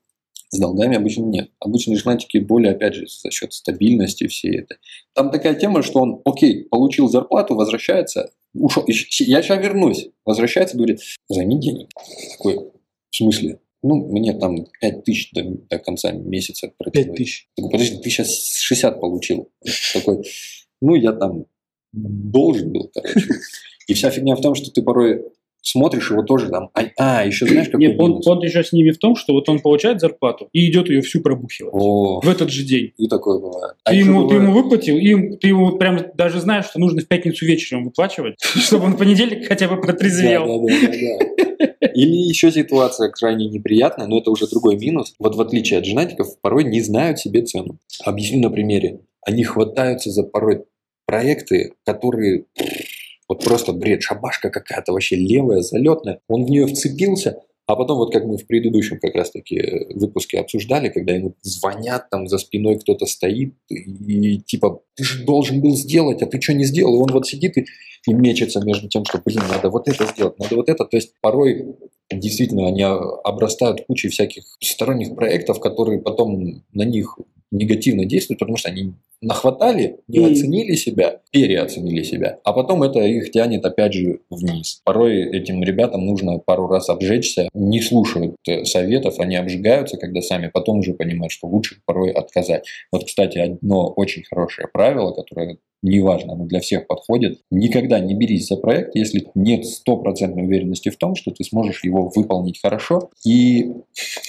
С 0.49 0.59
долгами 0.59 0.97
обычно 0.97 1.23
нет. 1.23 1.49
Обычно 1.59 1.95
женатики 1.95 2.37
более, 2.37 2.73
опять 2.73 2.95
же, 2.95 3.07
за 3.07 3.31
счет 3.31 3.53
стабильности 3.53 4.27
всей 4.27 4.59
этой. 4.59 4.77
Там 5.13 5.31
такая 5.31 5.55
тема, 5.55 5.81
что 5.83 6.01
он, 6.01 6.21
окей, 6.25 6.65
получил 6.65 7.07
зарплату, 7.07 7.55
возвращается, 7.55 8.31
ушел, 8.53 8.83
я 8.87 9.41
сейчас 9.41 9.59
вернусь. 9.59 10.09
Возвращается, 10.25 10.77
говорит, 10.77 10.99
займи 11.29 11.59
денег. 11.59 11.89
Такой, 12.37 12.71
в 13.09 13.15
смысле? 13.15 13.59
Ну, 13.83 14.07
мне 14.07 14.33
там 14.33 14.65
5 14.81 15.03
тысяч 15.03 15.31
до, 15.31 15.43
до 15.43 15.77
конца 15.79 16.11
месяца 16.11 16.71
протянуть. 16.77 17.07
Пять 17.07 17.15
тысяч. 17.15 17.47
Такой, 17.55 17.71
подожди, 17.71 17.97
ты 17.97 18.09
сейчас 18.09 18.59
60 18.59 18.99
получил. 18.99 19.49
Такой, 19.93 20.23
ну, 20.81 20.95
я 20.95 21.13
там 21.13 21.45
должен 21.93 22.71
был, 22.71 22.91
короче. 22.93 23.27
И 23.87 23.93
вся 23.93 24.09
фигня 24.09 24.35
в 24.35 24.41
том, 24.41 24.55
что 24.55 24.71
ты 24.71 24.81
порой 24.81 25.23
смотришь 25.65 26.11
его 26.11 26.21
тоже 26.21 26.49
там, 26.49 26.69
а, 26.73 26.83
а, 26.97 27.25
еще 27.25 27.47
знаешь, 27.47 27.67
какой 27.67 27.87
Нет, 27.87 27.99
он, 27.99 28.21
он 28.23 28.39
еще 28.41 28.63
с 28.63 28.71
ними 28.71 28.91
в 28.91 28.99
том, 28.99 29.15
что 29.15 29.33
вот 29.33 29.49
он 29.49 29.59
получает 29.59 29.99
зарплату 29.99 30.47
и 30.53 30.69
идет 30.69 30.89
ее 30.89 31.01
всю 31.01 31.21
пробухивать. 31.21 31.73
О, 31.73 32.21
В 32.21 32.29
этот 32.29 32.51
же 32.51 32.63
день. 32.63 32.91
и 32.97 33.07
такое 33.07 33.39
бывает. 33.39 33.75
А 33.83 33.89
ты, 33.89 33.95
ему, 33.97 34.27
ты 34.27 34.35
бывает- 34.35 34.43
ему 34.43 34.53
выплатил, 34.53 34.97
и 34.97 35.37
ты 35.37 35.47
ему 35.47 35.77
прям 35.77 35.99
даже 36.13 36.39
знаешь, 36.39 36.65
что 36.65 36.79
нужно 36.79 37.01
в 37.01 37.07
пятницу 37.07 37.45
вечером 37.45 37.85
выплачивать, 37.85 38.35
чтобы 38.39 38.85
он 38.85 38.93
в 38.93 38.97
понедельник 38.97 39.47
хотя 39.47 39.67
бы 39.67 39.81
протрезвел. 39.81 40.67
Или 40.67 42.27
еще 42.27 42.51
ситуация 42.51 43.09
крайне 43.09 43.47
неприятная, 43.47 44.05
но 44.07 44.19
это 44.19 44.29
уже 44.29 44.47
другой 44.47 44.77
минус. 44.77 45.15
Вот 45.17 45.35
в 45.35 45.41
отличие 45.41 45.79
от 45.79 45.85
женатиков, 45.85 46.27
порой 46.41 46.63
не 46.65 46.81
знают 46.81 47.19
себе 47.19 47.41
цену. 47.41 47.79
Объясню 48.03 48.41
на 48.41 48.49
примере. 48.51 48.99
Они 49.25 49.43
хватаются 49.43 50.11
за 50.11 50.23
порой 50.23 50.65
проекты, 51.05 51.73
которые 51.85 52.45
вот 53.27 53.43
просто 53.43 53.73
бред, 53.73 54.03
шабашка 54.03 54.49
какая-то 54.49 54.93
вообще 54.93 55.15
левая, 55.15 55.61
залетная. 55.61 56.19
Он 56.27 56.45
в 56.45 56.49
нее 56.49 56.67
вцепился, 56.67 57.41
а 57.67 57.75
потом, 57.75 57.97
вот 57.97 58.13
как 58.13 58.25
мы 58.25 58.37
в 58.37 58.45
предыдущем 58.45 58.99
как 58.99 59.15
раз-таки 59.15 59.57
э, 59.57 59.93
выпуске 59.95 60.39
обсуждали, 60.39 60.89
когда 60.89 61.13
ему 61.13 61.33
звонят, 61.41 62.09
там 62.11 62.27
за 62.27 62.37
спиной 62.37 62.77
кто-то 62.77 63.07
стоит, 63.07 63.55
и 63.69 64.37
типа, 64.37 64.83
ты 64.95 65.03
же 65.03 65.25
должен 65.25 65.61
был 65.61 65.75
сделать, 65.75 66.21
а 66.21 66.27
ты 66.27 66.39
что 66.39 66.53
не 66.53 66.65
сделал? 66.65 66.95
И 66.95 67.01
он 67.01 67.11
вот 67.11 67.27
сидит 67.27 67.57
и, 67.57 67.65
и 68.07 68.13
мечется 68.13 68.63
между 68.63 68.87
тем, 68.87 69.03
что, 69.05 69.19
блин, 69.25 69.41
надо 69.49 69.71
вот 69.71 69.87
это 69.87 70.05
сделать, 70.05 70.37
надо 70.37 70.55
вот 70.55 70.69
это. 70.69 70.85
То 70.85 70.95
есть 70.95 71.13
порой 71.21 71.75
действительно 72.11 72.67
они 72.67 72.83
а, 72.83 72.97
обрастают 73.23 73.85
кучей 73.87 74.09
всяких 74.09 74.43
сторонних 74.61 75.15
проектов, 75.15 75.59
которые 75.59 75.99
потом 75.99 76.63
на 76.71 76.83
них 76.83 77.17
негативно 77.49 78.05
действуют, 78.05 78.39
потому 78.39 78.57
что 78.57 78.69
они 78.69 78.93
нахватали, 79.21 79.99
не 80.07 80.25
оценили 80.25 80.75
себя, 80.75 81.21
переоценили 81.31 82.03
себя, 82.03 82.39
а 82.43 82.53
потом 82.53 82.83
это 82.83 82.99
их 82.99 83.31
тянет 83.31 83.65
опять 83.65 83.93
же 83.93 84.19
вниз. 84.29 84.81
Порой 84.83 85.23
этим 85.23 85.63
ребятам 85.63 86.05
нужно 86.05 86.39
пару 86.39 86.67
раз 86.67 86.89
обжечься, 86.89 87.49
не 87.53 87.81
слушают 87.81 88.35
э, 88.47 88.65
советов, 88.65 89.19
они 89.19 89.35
обжигаются, 89.35 89.97
когда 89.97 90.21
сами 90.21 90.49
потом 90.53 90.79
уже 90.79 90.93
понимают, 90.93 91.31
что 91.31 91.47
лучше 91.47 91.77
порой 91.85 92.11
отказать. 92.11 92.65
Вот, 92.91 93.05
кстати, 93.05 93.37
одно 93.37 93.87
очень 93.95 94.23
хорошее 94.23 94.67
правило, 94.71 95.11
которое 95.11 95.57
неважно, 95.85 96.33
оно 96.33 96.45
для 96.45 96.59
всех 96.59 96.87
подходит. 96.87 97.39
Никогда 97.51 97.99
не 97.99 98.13
берись 98.15 98.47
за 98.47 98.57
проект, 98.57 98.95
если 98.95 99.27
нет 99.35 99.65
стопроцентной 99.65 100.43
уверенности 100.45 100.89
в 100.89 100.97
том, 100.97 101.15
что 101.15 101.31
ты 101.31 101.43
сможешь 101.43 101.83
его 101.83 102.11
выполнить 102.13 102.59
хорошо 102.61 103.09
и 103.25 103.71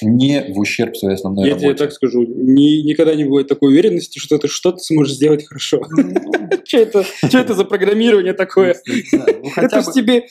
не 0.03 0.53
в 0.53 0.59
ущерб 0.59 0.97
своей 0.97 1.14
основной 1.14 1.49
Я 1.49 1.55
тебе 1.57 1.69
работе. 1.69 1.85
так 1.85 1.92
скажу, 1.92 2.23
ни- 2.25 2.83
никогда 2.87 3.14
не 3.14 3.25
бывает 3.25 3.49
такой 3.49 3.71
уверенности, 3.71 4.19
что 4.19 4.38
ты 4.38 4.49
что-то 4.49 4.79
сможешь 4.79 5.14
сделать 5.14 5.45
хорошо. 5.47 5.83
Что 6.66 6.79
это, 6.79 7.05
что 7.05 7.38
это 7.38 7.55
за 7.55 7.64
программирование 7.64 8.33
такое? 8.33 8.75
Ну, 9.12 9.51
Это 9.57 9.83
ж 9.83 9.87
бы- 9.87 9.92
тебе 9.92 10.27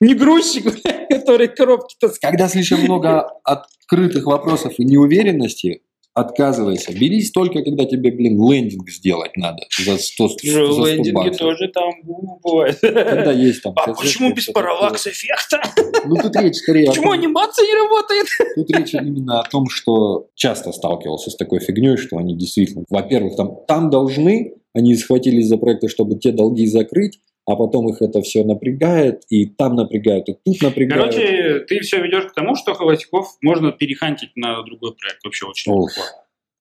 не, 0.00 0.14
грузчик, 0.14 0.64
который 1.08 1.48
коробки 1.48 1.96
таскает. 1.98 2.32
Когда 2.32 2.48
слишком 2.48 2.80
много 2.80 3.30
открытых 3.44 4.26
вопросов 4.26 4.74
и 4.78 4.84
неуверенности, 4.84 5.80
отказывайся. 6.14 6.92
Берись 6.92 7.32
только, 7.32 7.62
когда 7.62 7.84
тебе, 7.84 8.12
блин, 8.12 8.40
лендинг 8.50 8.88
сделать 8.88 9.36
надо 9.36 9.64
за 9.76 9.98
100, 9.98 10.28
за 10.28 10.72
100 10.72 10.86
Лендинги 10.86 11.10
баксов. 11.10 11.38
тоже 11.38 11.68
там 11.68 11.90
бу- 12.04 12.38
бывает. 12.42 12.78
Когда 12.80 13.32
есть 13.32 13.62
там... 13.62 13.74
А 13.76 13.92
почему 13.92 14.32
без 14.32 14.46
параллакс 14.46 15.06
эффекта? 15.08 15.60
Ну, 16.06 16.16
тут 16.16 16.36
речь 16.36 16.56
скорее 16.56 16.86
Почему 16.86 17.10
том, 17.10 17.12
анимация 17.12 17.66
не 17.66 17.74
работает? 17.74 18.26
Тут 18.54 18.70
речь 18.70 18.94
именно 18.94 19.40
о 19.40 19.48
том, 19.48 19.68
что 19.68 20.28
часто 20.34 20.72
сталкивался 20.72 21.30
с 21.30 21.36
такой 21.36 21.58
фигней, 21.58 21.96
что 21.96 22.16
они 22.16 22.36
действительно, 22.36 22.84
во-первых, 22.88 23.36
там, 23.36 23.58
там 23.66 23.90
должны, 23.90 24.54
они 24.72 24.94
схватились 24.94 25.48
за 25.48 25.56
проекты, 25.56 25.88
чтобы 25.88 26.16
те 26.16 26.30
долги 26.30 26.66
закрыть, 26.66 27.18
а 27.46 27.56
потом 27.56 27.88
их 27.90 28.00
это 28.00 28.22
все 28.22 28.44
напрягает, 28.44 29.24
и 29.28 29.46
там 29.46 29.74
напрягают, 29.76 30.28
и 30.28 30.34
тут 30.44 30.62
напрягают. 30.62 31.14
Короче, 31.14 31.60
ты 31.68 31.80
все 31.80 32.00
ведешь 32.02 32.26
к 32.26 32.34
тому, 32.34 32.56
что 32.56 32.74
холостяков 32.74 33.36
можно 33.42 33.72
перехантить 33.72 34.30
на 34.34 34.62
другой 34.62 34.94
проект. 34.94 35.22
Вообще 35.24 35.46
очень 35.46 35.72
Ох, 35.72 35.90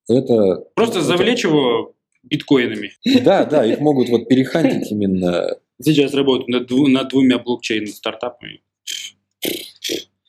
это... 0.10 0.66
Просто 0.76 1.00
это- 1.00 1.08
завлечь 1.08 1.44
его 1.44 1.96
биткоинами. 2.24 2.92
Да, 3.24 3.46
да, 3.46 3.66
их 3.66 3.80
могут 3.80 4.10
вот 4.10 4.28
перехантить 4.28 4.92
именно 4.92 5.58
Сейчас 5.82 6.14
работают 6.14 6.48
над, 6.50 6.72
дву- 6.72 6.88
над 6.88 7.10
двумя 7.10 7.40
блокчейн 7.40 7.88
стартапами. 7.88 8.62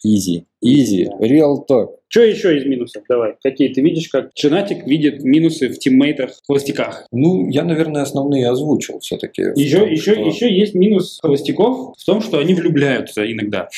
Easy. 0.05 0.45
Easy, 0.64 1.07
real 1.21 1.57
talk. 1.69 1.88
Что 2.09 2.23
еще 2.23 2.57
из 2.57 2.64
минусов? 2.64 3.03
Давай. 3.09 3.35
Какие 3.43 3.69
ты 3.75 3.81
видишь, 3.83 4.09
как 4.09 4.31
женатик 4.38 4.87
видит 4.87 5.23
минусы 5.25 5.69
в 5.69 5.79
тиммейтах, 5.79 6.31
холостяках? 6.47 7.07
Ну, 7.12 7.49
я, 7.51 7.64
наверное, 7.64 8.03
основные 8.03 8.49
озвучил 8.49 9.01
все-таки. 9.01 9.43
Еще, 9.57 9.90
еще, 9.90 10.12
еще 10.12 10.53
есть 10.57 10.75
минус 10.75 11.19
холостяков 11.21 11.95
в 11.99 12.05
том, 12.05 12.21
что 12.23 12.38
они 12.38 12.55
влюбляются 12.55 13.31
иногда. 13.31 13.69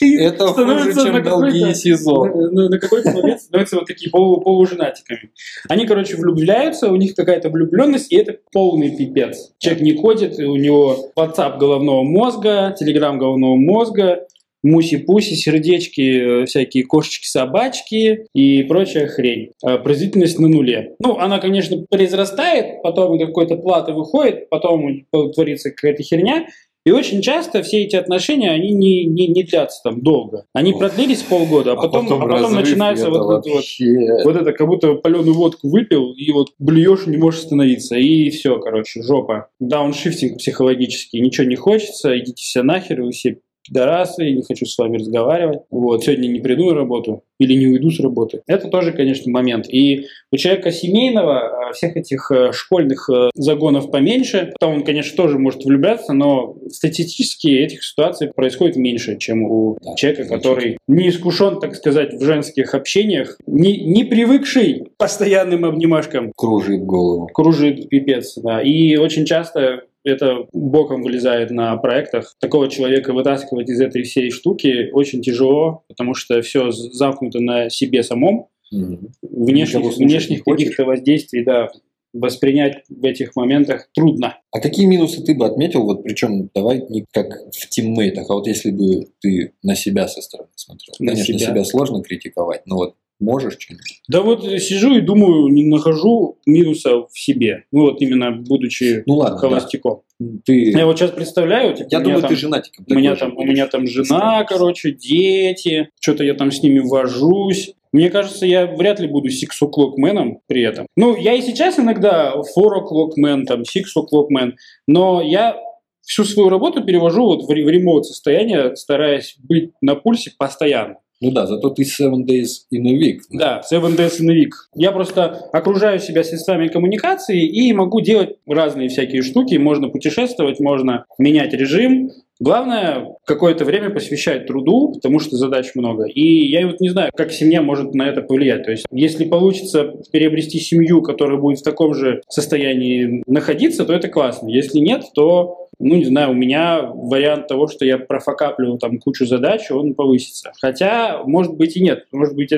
Это 0.00 0.46
хуже, 0.46 0.94
чем 0.94 1.22
какой-то- 1.24 1.74
СИЗО. 1.74 2.24
На, 2.26 2.50
на- 2.52 2.68
на 2.68 2.78
какой-то 2.78 3.10
момент 3.10 3.40
становятся 3.40 3.76
вот 3.76 3.86
такие 3.86 4.10
полу, 4.12 4.40
полуженатиками. 4.40 5.30
Они, 5.68 5.86
короче, 5.86 6.16
влюбляются, 6.16 6.88
у 6.88 6.94
них 6.96 7.16
какая-то 7.16 7.50
влюбленность, 7.50 8.12
и 8.12 8.16
это 8.16 8.36
полный 8.52 8.96
пипец. 8.96 9.52
Человек 9.58 9.82
не 9.82 9.94
ходит, 9.96 10.38
у 10.38 10.54
него 10.54 11.10
WhatsApp 11.18 11.58
головного 11.58 12.04
мозга, 12.04 12.76
Telegram 12.80 13.16
головного 13.16 13.56
мозга, 13.56 14.28
муси-пуси, 14.62 15.34
сердечки, 15.34 16.42
э, 16.42 16.46
всякие 16.46 16.84
кошечки-собачки 16.84 18.26
и 18.34 18.62
прочая 18.64 19.06
хрень. 19.06 19.52
А 19.62 19.78
Производительность 19.78 20.38
на 20.38 20.48
нуле. 20.48 20.96
Ну, 21.00 21.18
она, 21.18 21.38
конечно, 21.38 21.84
произрастает, 21.88 22.82
потом 22.82 23.18
какой-то 23.18 23.56
платы 23.56 23.92
выходит, 23.92 24.48
потом 24.48 25.04
творится 25.34 25.70
какая-то 25.70 26.02
херня, 26.02 26.46
и 26.88 26.90
очень 26.90 27.20
часто 27.20 27.62
все 27.62 27.82
эти 27.82 27.96
отношения, 27.96 28.50
они 28.50 28.72
не, 28.72 29.04
не, 29.04 29.26
не 29.28 29.42
длятся 29.42 29.82
там 29.84 30.00
долго. 30.00 30.46
Они 30.54 30.72
продлились 30.72 31.22
полгода, 31.22 31.72
а 31.72 31.76
потом, 31.76 32.06
а 32.06 32.08
потом, 32.08 32.26
разрыв, 32.26 32.50
начинается 32.52 33.08
и 33.08 33.10
вот, 33.10 33.26
вот, 33.26 33.46
вот, 33.46 34.24
вот 34.24 34.36
это, 34.36 34.52
как 34.52 34.66
будто 34.66 34.94
паленую 34.94 35.34
водку 35.34 35.68
выпил, 35.68 36.12
и 36.12 36.32
вот 36.32 36.54
блюешь, 36.58 37.06
не 37.06 37.18
можешь 37.18 37.40
остановиться. 37.40 37.96
И 37.96 38.30
все, 38.30 38.58
короче, 38.58 39.02
жопа. 39.02 39.48
Дауншифтинг 39.60 40.38
психологический. 40.38 41.20
Ничего 41.20 41.46
не 41.46 41.56
хочется, 41.56 42.18
идите 42.18 42.42
все 42.42 42.62
нахер, 42.62 43.02
вы 43.02 43.10
все 43.10 43.38
пидорасы, 43.68 44.24
я 44.24 44.34
не 44.34 44.42
хочу 44.42 44.66
с 44.66 44.76
вами 44.78 44.98
разговаривать. 44.98 45.60
Вот, 45.70 46.04
сегодня 46.04 46.28
не 46.28 46.40
приду 46.40 46.70
на 46.70 46.74
работу 46.74 47.22
или 47.38 47.54
не 47.54 47.66
уйду 47.68 47.90
с 47.90 48.00
работы. 48.00 48.42
Это 48.46 48.68
тоже, 48.68 48.92
конечно, 48.92 49.30
момент. 49.30 49.66
И 49.68 50.06
у 50.32 50.36
человека 50.36 50.72
семейного 50.72 51.68
э, 51.70 51.72
всех 51.72 51.96
этих 51.96 52.30
э, 52.30 52.52
школьных 52.52 53.08
э, 53.10 53.30
загонов 53.34 53.90
поменьше. 53.90 54.52
Там 54.58 54.74
он, 54.74 54.84
конечно, 54.84 55.16
тоже 55.16 55.38
может 55.38 55.64
влюбляться, 55.64 56.12
но 56.12 56.56
статистически 56.68 57.48
этих 57.48 57.84
ситуаций 57.84 58.32
происходит 58.34 58.76
меньше, 58.76 59.16
чем 59.18 59.44
у 59.44 59.78
Да, 59.82 59.94
человека, 59.94 60.24
который 60.28 60.78
не 60.88 61.08
искушен, 61.08 61.60
так 61.60 61.76
сказать, 61.76 62.14
в 62.14 62.24
женских 62.24 62.74
общениях, 62.74 63.38
не, 63.46 63.84
не 63.84 64.04
привыкший 64.04 64.84
к 64.84 64.96
постоянным 64.96 65.64
обнимашкам, 65.64 66.32
кружит 66.36 66.84
голову. 66.84 67.28
кружит 67.32 67.88
пипец, 67.88 68.36
да. 68.36 68.60
И 68.62 68.96
очень 68.96 69.24
часто 69.24 69.82
это 70.04 70.46
боком 70.52 71.02
вылезает 71.02 71.50
на 71.50 71.76
проектах. 71.76 72.34
Такого 72.40 72.68
человека 72.68 73.12
вытаскивать 73.12 73.68
из 73.68 73.80
этой 73.80 74.02
всей 74.02 74.30
штуки 74.30 74.90
очень 74.92 75.22
тяжело, 75.22 75.84
потому 75.88 76.14
что 76.14 76.40
все 76.42 76.70
замкнуто 76.70 77.40
на 77.40 77.70
себе 77.70 78.02
самом. 78.02 78.46
Мгм. 78.70 79.12
Внешних, 79.22 79.96
внешних 79.96 80.44
каких-то 80.44 80.84
воздействий, 80.84 81.44
да, 81.44 81.68
воспринять 82.12 82.84
в 82.88 83.04
этих 83.04 83.36
моментах 83.36 83.88
трудно. 83.94 84.38
А 84.50 84.60
какие 84.60 84.86
минусы 84.86 85.22
ты 85.22 85.34
бы 85.34 85.46
отметил, 85.46 85.84
вот 85.84 86.02
причем 86.02 86.50
давай 86.54 86.84
не 86.88 87.04
как 87.12 87.26
в 87.52 87.68
тиммейтах, 87.68 88.30
а 88.30 88.34
вот 88.34 88.46
если 88.46 88.70
бы 88.70 89.08
ты 89.20 89.52
на 89.62 89.74
себя 89.74 90.08
со 90.08 90.20
стороны 90.20 90.50
смотрел. 90.56 90.94
На 90.98 91.12
Конечно, 91.12 91.38
себя. 91.38 91.50
себя. 91.50 91.64
сложно 91.64 92.02
критиковать, 92.02 92.62
но 92.66 92.76
вот 92.76 92.94
можешь 93.20 93.54
что-нибудь? 93.58 94.02
Да 94.08 94.22
вот 94.22 94.44
сижу 94.44 94.96
и 94.96 95.00
думаю, 95.00 95.48
не 95.48 95.64
нахожу 95.64 96.38
минуса 96.46 97.06
в 97.06 97.10
себе. 97.12 97.64
Ну 97.72 97.82
вот 97.82 98.00
именно 98.00 98.32
будучи 98.32 99.02
Ну 99.06 99.16
ладно, 99.16 99.36
да. 99.36 99.40
холостяком. 99.40 100.02
ты... 100.44 100.70
Я 100.70 100.86
вот 100.86 100.98
сейчас 100.98 101.10
представляю, 101.10 101.74
типа, 101.74 101.88
Я 101.90 102.00
думаю, 102.00 102.20
там- 102.20 102.30
ты 102.30 102.36
женатиком. 102.36 102.84
У 102.88 102.94
меня, 102.94 103.16
там, 103.16 103.36
у 103.36 103.44
меня 103.44 103.66
там 103.66 103.86
жена, 103.86 104.44
короче, 104.44 104.92
дети, 104.92 105.90
что-то 106.00 106.24
я 106.24 106.34
там 106.34 106.50
с 106.50 106.62
ними 106.62 106.80
вожусь. 106.80 107.74
Мне 107.92 108.10
кажется, 108.10 108.44
я 108.44 108.66
вряд 108.66 109.00
ли 109.00 109.08
буду 109.08 109.30
сикс-оклокменом 109.30 110.40
при 110.46 110.62
этом. 110.62 110.86
Ну, 110.96 111.16
я 111.16 111.32
и 111.34 111.40
сейчас 111.40 111.78
иногда 111.78 112.34
фор-оклокмен, 112.54 113.46
там, 113.46 113.64
сикс-оклокмен, 113.64 114.56
но 114.86 115.22
я 115.22 115.56
всю 116.02 116.24
свою 116.24 116.48
работу 116.48 116.84
перевожу 116.84 117.22
вот 117.24 117.44
в 117.44 117.50
ремоут 117.50 118.06
состояние, 118.06 118.76
стараясь 118.76 119.36
быть 119.38 119.72
на 119.80 119.94
пульсе 119.94 120.32
постоянно. 120.38 120.96
Ну 121.20 121.32
да, 121.32 121.46
зато 121.46 121.70
ты 121.70 121.82
seven 121.82 122.24
days 122.24 122.66
in 122.72 122.86
a 122.86 122.92
week. 122.92 123.20
Да, 123.30 123.60
Seven 123.70 123.96
Days 123.96 124.20
in 124.20 124.30
a 124.30 124.34
Week. 124.34 124.52
Я 124.74 124.92
просто 124.92 125.48
окружаю 125.52 125.98
себя 125.98 126.22
средствами 126.22 126.68
коммуникации 126.68 127.44
и 127.44 127.72
могу 127.72 128.00
делать 128.00 128.36
разные 128.46 128.88
всякие 128.88 129.22
штуки. 129.22 129.56
Можно 129.56 129.88
путешествовать, 129.88 130.60
можно 130.60 131.06
менять 131.18 131.52
режим. 131.54 132.10
Главное, 132.40 133.16
какое-то 133.24 133.64
время 133.64 133.90
посвящать 133.90 134.46
труду, 134.46 134.92
потому 134.94 135.18
что 135.18 135.36
задач 135.36 135.72
много. 135.74 136.04
И 136.04 136.46
я 136.46 136.66
вот 136.66 136.80
не 136.80 136.88
знаю, 136.88 137.10
как 137.16 137.32
семья 137.32 137.62
может 137.62 137.94
на 137.94 138.08
это 138.08 138.22
повлиять. 138.22 138.64
То 138.64 138.70
есть, 138.70 138.86
если 138.92 139.24
получится 139.24 139.92
приобрести 140.12 140.58
семью, 140.60 141.02
которая 141.02 141.38
будет 141.38 141.58
в 141.58 141.64
таком 141.64 141.94
же 141.94 142.22
состоянии 142.28 143.22
находиться, 143.26 143.84
то 143.84 143.92
это 143.92 144.08
классно. 144.08 144.48
Если 144.48 144.78
нет, 144.78 145.02
то, 145.14 145.68
ну, 145.80 145.96
не 145.96 146.04
знаю, 146.04 146.30
у 146.30 146.34
меня 146.34 146.82
вариант 146.82 147.48
того, 147.48 147.66
что 147.66 147.84
я 147.84 147.98
профокаплю 147.98 148.78
там 148.78 148.98
кучу 148.98 149.26
задач, 149.26 149.70
он 149.72 149.94
повысится. 149.94 150.52
Хотя, 150.60 151.22
может 151.24 151.56
быть 151.56 151.76
и 151.76 151.82
нет. 151.82 152.06
Может 152.12 152.36
быть, 152.36 152.52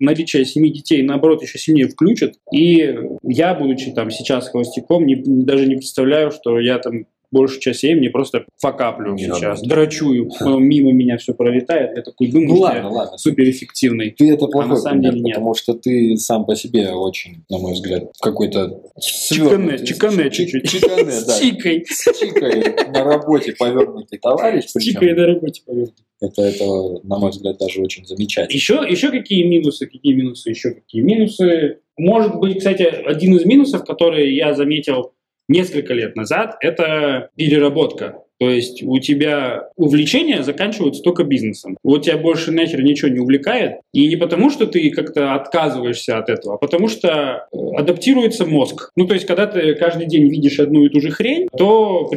наличие 0.00 0.46
семи 0.46 0.72
детей, 0.72 1.02
наоборот, 1.02 1.42
еще 1.42 1.58
сильнее 1.58 1.88
включит. 1.88 2.36
И 2.50 2.94
я, 3.22 3.54
будучи 3.54 3.90
там 3.90 4.10
сейчас 4.10 4.48
холостяком, 4.48 5.04
не- 5.06 5.22
даже 5.22 5.66
не 5.66 5.76
представляю, 5.76 6.30
что 6.30 6.58
я 6.58 6.78
там 6.78 7.04
большую 7.30 7.60
часть 7.60 7.82
времени 7.82 8.08
просто 8.08 8.44
фокаплю 8.60 9.14
Не 9.14 9.24
сейчас, 9.24 9.40
работаю. 9.42 9.68
драчую, 9.68 10.30
мимо 10.60 10.92
меня 10.92 11.16
все 11.18 11.34
пролетает, 11.34 11.96
я 11.96 12.02
такой 12.02 12.28
думаю, 12.28 12.48
Ну 12.48 12.56
ладно, 12.60 12.90
ладно. 12.90 13.18
суперэффективный. 13.18 14.10
Ты 14.10 14.32
это 14.32 14.46
плохой 14.46 14.70
на 14.70 14.76
самом 14.76 14.98
пример, 14.98 15.12
деле 15.12 15.24
нет. 15.24 15.34
потому 15.36 15.54
что 15.54 15.74
ты 15.74 16.16
сам 16.16 16.44
по 16.46 16.56
себе 16.56 16.90
очень, 16.90 17.44
на 17.48 17.58
мой 17.58 17.72
взгляд, 17.74 18.04
какой-то 18.20 18.80
Чикане, 19.00 19.84
чикане 19.84 20.24
Чик- 20.24 20.30
чуть-чуть. 20.32 20.70
Чикане, 20.70 21.04
да. 21.04 21.10
С 21.10 21.40
чикой. 21.40 21.84
С 21.88 22.18
чикой 22.18 22.64
на 22.92 23.04
работе 23.04 23.54
повернутый 23.58 24.18
товарищ. 24.18 24.64
С 24.66 24.82
чикой 24.82 25.14
на 25.14 25.26
работе, 25.26 25.62
поверь. 25.66 25.88
Это, 26.20 26.42
это, 26.42 26.64
на 27.04 27.18
мой 27.18 27.30
взгляд, 27.30 27.58
даже 27.58 27.80
очень 27.80 28.04
замечательно. 28.04 28.54
Еще, 28.56 28.84
еще 28.88 29.10
какие 29.10 29.44
минусы, 29.44 29.86
какие 29.86 30.14
минусы, 30.14 30.50
еще 30.50 30.72
какие 30.72 31.02
минусы. 31.02 31.78
Может 31.96 32.36
быть, 32.40 32.58
кстати, 32.58 32.82
один 32.82 33.36
из 33.36 33.44
минусов, 33.44 33.84
который 33.84 34.34
я 34.34 34.54
заметил 34.54 35.12
несколько 35.48 35.94
лет 35.94 36.16
назад, 36.16 36.56
это 36.60 37.30
переработка. 37.36 38.22
То 38.38 38.48
есть 38.48 38.82
у 38.84 38.98
тебя 39.00 39.68
увлечения 39.76 40.42
заканчиваются 40.42 41.02
только 41.02 41.24
бизнесом. 41.24 41.76
Вот 41.82 42.04
тебя 42.04 42.16
больше 42.18 42.52
нахер 42.52 42.82
ничего 42.82 43.10
не 43.10 43.18
увлекает. 43.18 43.80
И 43.92 44.06
не 44.06 44.16
потому, 44.16 44.50
что 44.50 44.66
ты 44.66 44.90
как-то 44.90 45.34
отказываешься 45.34 46.18
от 46.18 46.28
этого, 46.28 46.54
а 46.54 46.58
потому 46.58 46.88
что 46.88 47.48
э, 47.52 47.56
адаптируется 47.76 48.46
мозг. 48.46 48.92
Ну, 48.94 49.06
то 49.06 49.14
есть, 49.14 49.26
когда 49.26 49.46
ты 49.46 49.74
каждый 49.74 50.06
день 50.06 50.28
видишь 50.28 50.60
одну 50.60 50.84
и 50.84 50.88
ту 50.88 51.00
же 51.00 51.10
хрень, 51.10 51.48
то 51.56 52.08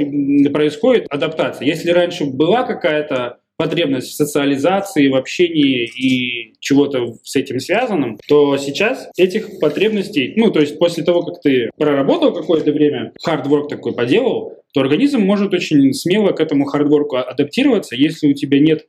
происходит 0.53 1.07
адаптация. 1.09 1.65
Если 1.65 1.89
раньше 1.89 2.25
была 2.25 2.63
какая-то 2.63 3.37
потребность 3.61 4.07
в 4.07 4.15
социализации, 4.15 5.07
в 5.07 5.15
общении 5.15 5.85
и 5.85 6.55
чего-то 6.59 7.17
с 7.23 7.35
этим 7.35 7.59
связанном, 7.59 8.17
то 8.27 8.57
сейчас 8.57 9.07
этих 9.17 9.59
потребностей, 9.59 10.33
ну, 10.35 10.49
то 10.49 10.61
есть 10.61 10.79
после 10.79 11.03
того, 11.03 11.21
как 11.21 11.41
ты 11.43 11.69
проработал 11.77 12.33
какое-то 12.33 12.71
время, 12.71 13.13
хардворк 13.21 13.69
такой 13.69 13.93
поделал, 13.93 14.57
то 14.73 14.81
организм 14.81 15.19
может 15.19 15.53
очень 15.53 15.93
смело 15.93 16.31
к 16.31 16.39
этому 16.39 16.65
хардворку 16.65 17.17
адаптироваться, 17.17 17.95
если 17.95 18.31
у 18.31 18.33
тебя 18.33 18.59
нет 18.59 18.87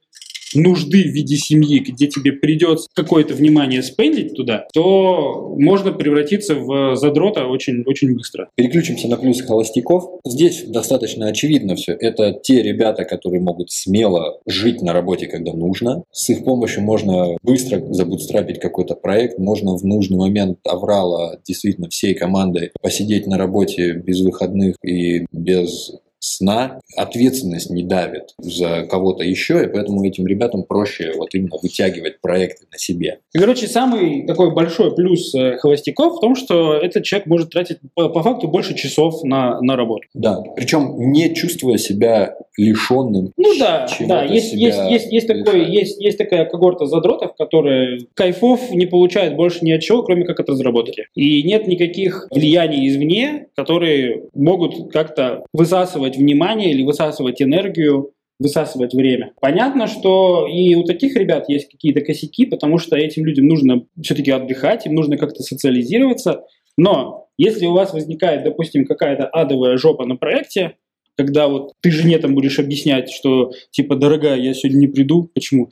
нужды 0.55 1.03
в 1.03 1.13
виде 1.13 1.37
семьи, 1.37 1.79
где 1.79 2.07
тебе 2.07 2.33
придется 2.33 2.89
какое-то 2.95 3.35
внимание 3.35 3.83
спендить 3.83 4.35
туда, 4.35 4.67
то 4.73 5.55
можно 5.59 5.93
превратиться 5.93 6.55
в 6.55 6.97
задрота 6.97 7.47
очень, 7.47 7.83
очень 7.87 8.15
быстро. 8.15 8.49
Переключимся 8.55 9.09
на 9.09 9.17
плюсы 9.17 9.45
холостяков. 9.45 10.21
Здесь 10.25 10.65
достаточно 10.67 11.27
очевидно 11.27 11.77
все. 11.77 11.93
Это 11.93 12.33
те 12.43 12.63
ребята, 12.63 13.05
которые 13.05 13.41
могут 13.41 13.71
смело 13.71 14.41
жить 14.47 14.83
на 14.83 14.93
работе, 14.93 15.27
когда 15.27 15.53
нужно. 15.53 16.05
С 16.13 16.31
их 16.31 16.45
помощью 16.45 16.83
можно 16.83 17.37
быстро 17.43 17.83
забудстрапить 17.93 18.61
какой-то 18.61 18.95
проект. 18.95 19.39
Можно 19.39 19.77
в 19.77 19.85
нужный 19.85 20.19
момент 20.19 20.59
аврала 20.65 21.39
действительно 21.45 21.89
всей 21.89 22.15
командой 22.15 22.71
посидеть 22.81 23.27
на 23.27 23.39
работе 23.39 23.93
без 23.93 24.21
выходных 24.21 24.77
и 24.85 25.27
без 25.33 25.93
сна. 26.23 26.81
Ответственность 26.97 27.71
не 27.71 27.83
давит 27.83 28.35
за 28.39 28.87
кого-то 28.89 29.25
еще, 29.25 29.65
и 29.65 29.67
поэтому 29.67 30.05
этим 30.05 30.27
ребятам 30.27 30.63
проще 30.63 31.13
вот 31.17 31.35
именно 31.35 31.57
вытягивать 31.61 32.21
проекты 32.21 32.67
на 32.71 32.79
себе. 32.79 33.19
И, 33.35 33.39
Короче, 33.39 33.67
самый 33.67 34.25
такой 34.27 34.55
большой 34.55 34.95
плюс 34.95 35.35
э, 35.35 35.57
холостяков 35.59 36.19
в 36.19 36.21
том, 36.21 36.37
что 36.37 36.75
этот 36.75 37.05
человек 37.05 37.27
может 37.27 37.51
тратить 37.51 37.79
по, 37.95 38.09
по 38.09 38.23
факту 38.23 38.49
больше 38.49 38.75
часов 38.75 39.25
на, 39.25 39.61
на 39.61 39.77
работу. 39.77 40.05
Да, 40.15 40.41
причем 40.55 40.95
не 41.13 41.35
чувствуя 41.35 41.77
себя 41.77 42.37
лишенным. 42.57 43.33
Ну 43.37 43.59
да, 43.59 43.89
да, 44.01 44.25
есть, 44.25 44.53
есть, 44.53 44.79
есть, 44.91 45.13
есть, 45.13 45.27
такой, 45.27 45.71
есть, 45.71 46.01
есть 46.01 46.19
такая 46.19 46.45
когорта 46.45 46.87
задротов, 46.87 47.35
которые 47.37 48.07
кайфов 48.15 48.71
не 48.71 48.87
получают 48.87 49.35
больше 49.35 49.65
ни 49.65 49.73
от 49.73 49.81
чего, 49.81 50.03
кроме 50.03 50.25
как 50.25 50.39
от 50.41 50.49
разработки. 50.49 51.07
И 51.15 51.43
нет 51.43 51.67
никаких 51.67 52.29
влияний 52.31 52.89
извне, 52.89 53.47
которые 53.57 54.25
могут 54.35 54.93
как-то 54.93 55.45
высасывать 55.53 56.12
внимание 56.17 56.71
или 56.71 56.83
высасывать 56.83 57.41
энергию, 57.43 58.13
высасывать 58.39 58.95
время. 58.95 59.33
Понятно, 59.41 59.87
что 59.87 60.47
и 60.47 60.75
у 60.75 60.85
таких 60.85 61.17
ребят 61.17 61.49
есть 61.49 61.71
какие-то 61.71 62.01
косяки, 62.01 62.47
потому 62.47 62.79
что 62.79 62.97
этим 62.97 63.25
людям 63.25 63.47
нужно 63.47 63.87
все-таки 64.03 64.31
отдыхать, 64.31 64.87
им 64.87 64.95
нужно 64.95 65.17
как-то 65.17 65.43
социализироваться. 65.43 66.45
Но 66.77 67.29
если 67.39 67.67
у 67.67 67.73
вас 67.73 67.93
возникает, 67.93 68.45
допустим, 68.45 68.85
какая-то 68.85 69.27
адовая 69.27 69.77
жопа 69.77 70.07
на 70.07 70.17
проекте, 70.17 70.77
когда 71.17 71.49
вот 71.49 71.73
ты 71.81 71.91
жене 71.91 72.19
там 72.19 72.35
будешь 72.35 72.59
объяснять, 72.59 73.11
что 73.11 73.53
типа, 73.71 73.97
дорогая, 73.97 74.39
я 74.39 74.55
сегодня 74.55 74.79
не 74.79 74.87
приду. 74.89 75.31
Почему? 75.35 75.69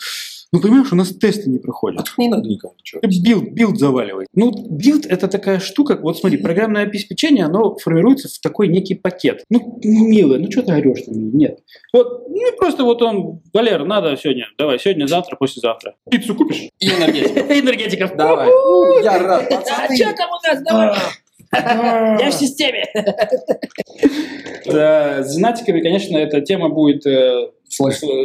Ну, 0.52 0.60
понимаешь, 0.60 0.92
у 0.92 0.96
нас 0.96 1.10
тесты 1.14 1.48
не 1.48 1.58
проходят. 1.58 2.00
А 2.00 2.20
не 2.20 2.28
надо 2.28 2.48
никому 2.48 2.74
ничего. 2.76 3.00
Build, 3.02 3.52
build 3.52 3.78
заваливает. 3.78 4.28
Ну, 4.34 4.52
build 4.52 5.06
это 5.06 5.28
такая 5.28 5.60
штука, 5.60 5.96
вот 6.00 6.18
смотри, 6.18 6.38
программное 6.38 6.82
обеспечение, 6.82 7.44
оно 7.44 7.76
формируется 7.76 8.28
в 8.28 8.38
такой 8.40 8.66
некий 8.66 8.96
пакет. 8.96 9.44
Ну, 9.48 9.78
милая, 9.84 10.40
ну 10.40 10.50
что 10.50 10.62
ты 10.62 10.72
орешь 10.72 11.06
на 11.06 11.12
меня? 11.12 11.30
Нет. 11.32 11.60
Вот, 11.92 12.28
ну 12.28 12.56
просто 12.58 12.82
вот 12.82 13.00
он, 13.00 13.40
Валер, 13.54 13.84
надо 13.84 14.16
сегодня, 14.16 14.46
давай, 14.58 14.80
сегодня, 14.80 15.06
завтра, 15.06 15.36
послезавтра. 15.36 15.94
Пиццу 16.10 16.34
купишь? 16.34 16.68
И 16.80 16.88
энергетика. 16.88 17.40
Энергетиков. 17.58 18.16
Давай. 18.16 18.48
Я 19.04 19.18
рад, 19.18 19.52
А 19.52 19.94
что 19.94 20.16
там 20.16 20.30
у 20.30 20.48
нас? 20.48 20.62
Давай. 20.64 20.96
Я 21.52 22.30
в 22.30 22.34
системе. 22.34 22.86
Да, 24.66 25.22
с 25.22 25.34
женатиками, 25.34 25.80
конечно, 25.80 26.16
эта 26.16 26.40
тема 26.40 26.68
будет 26.68 27.06
э, 27.06 27.50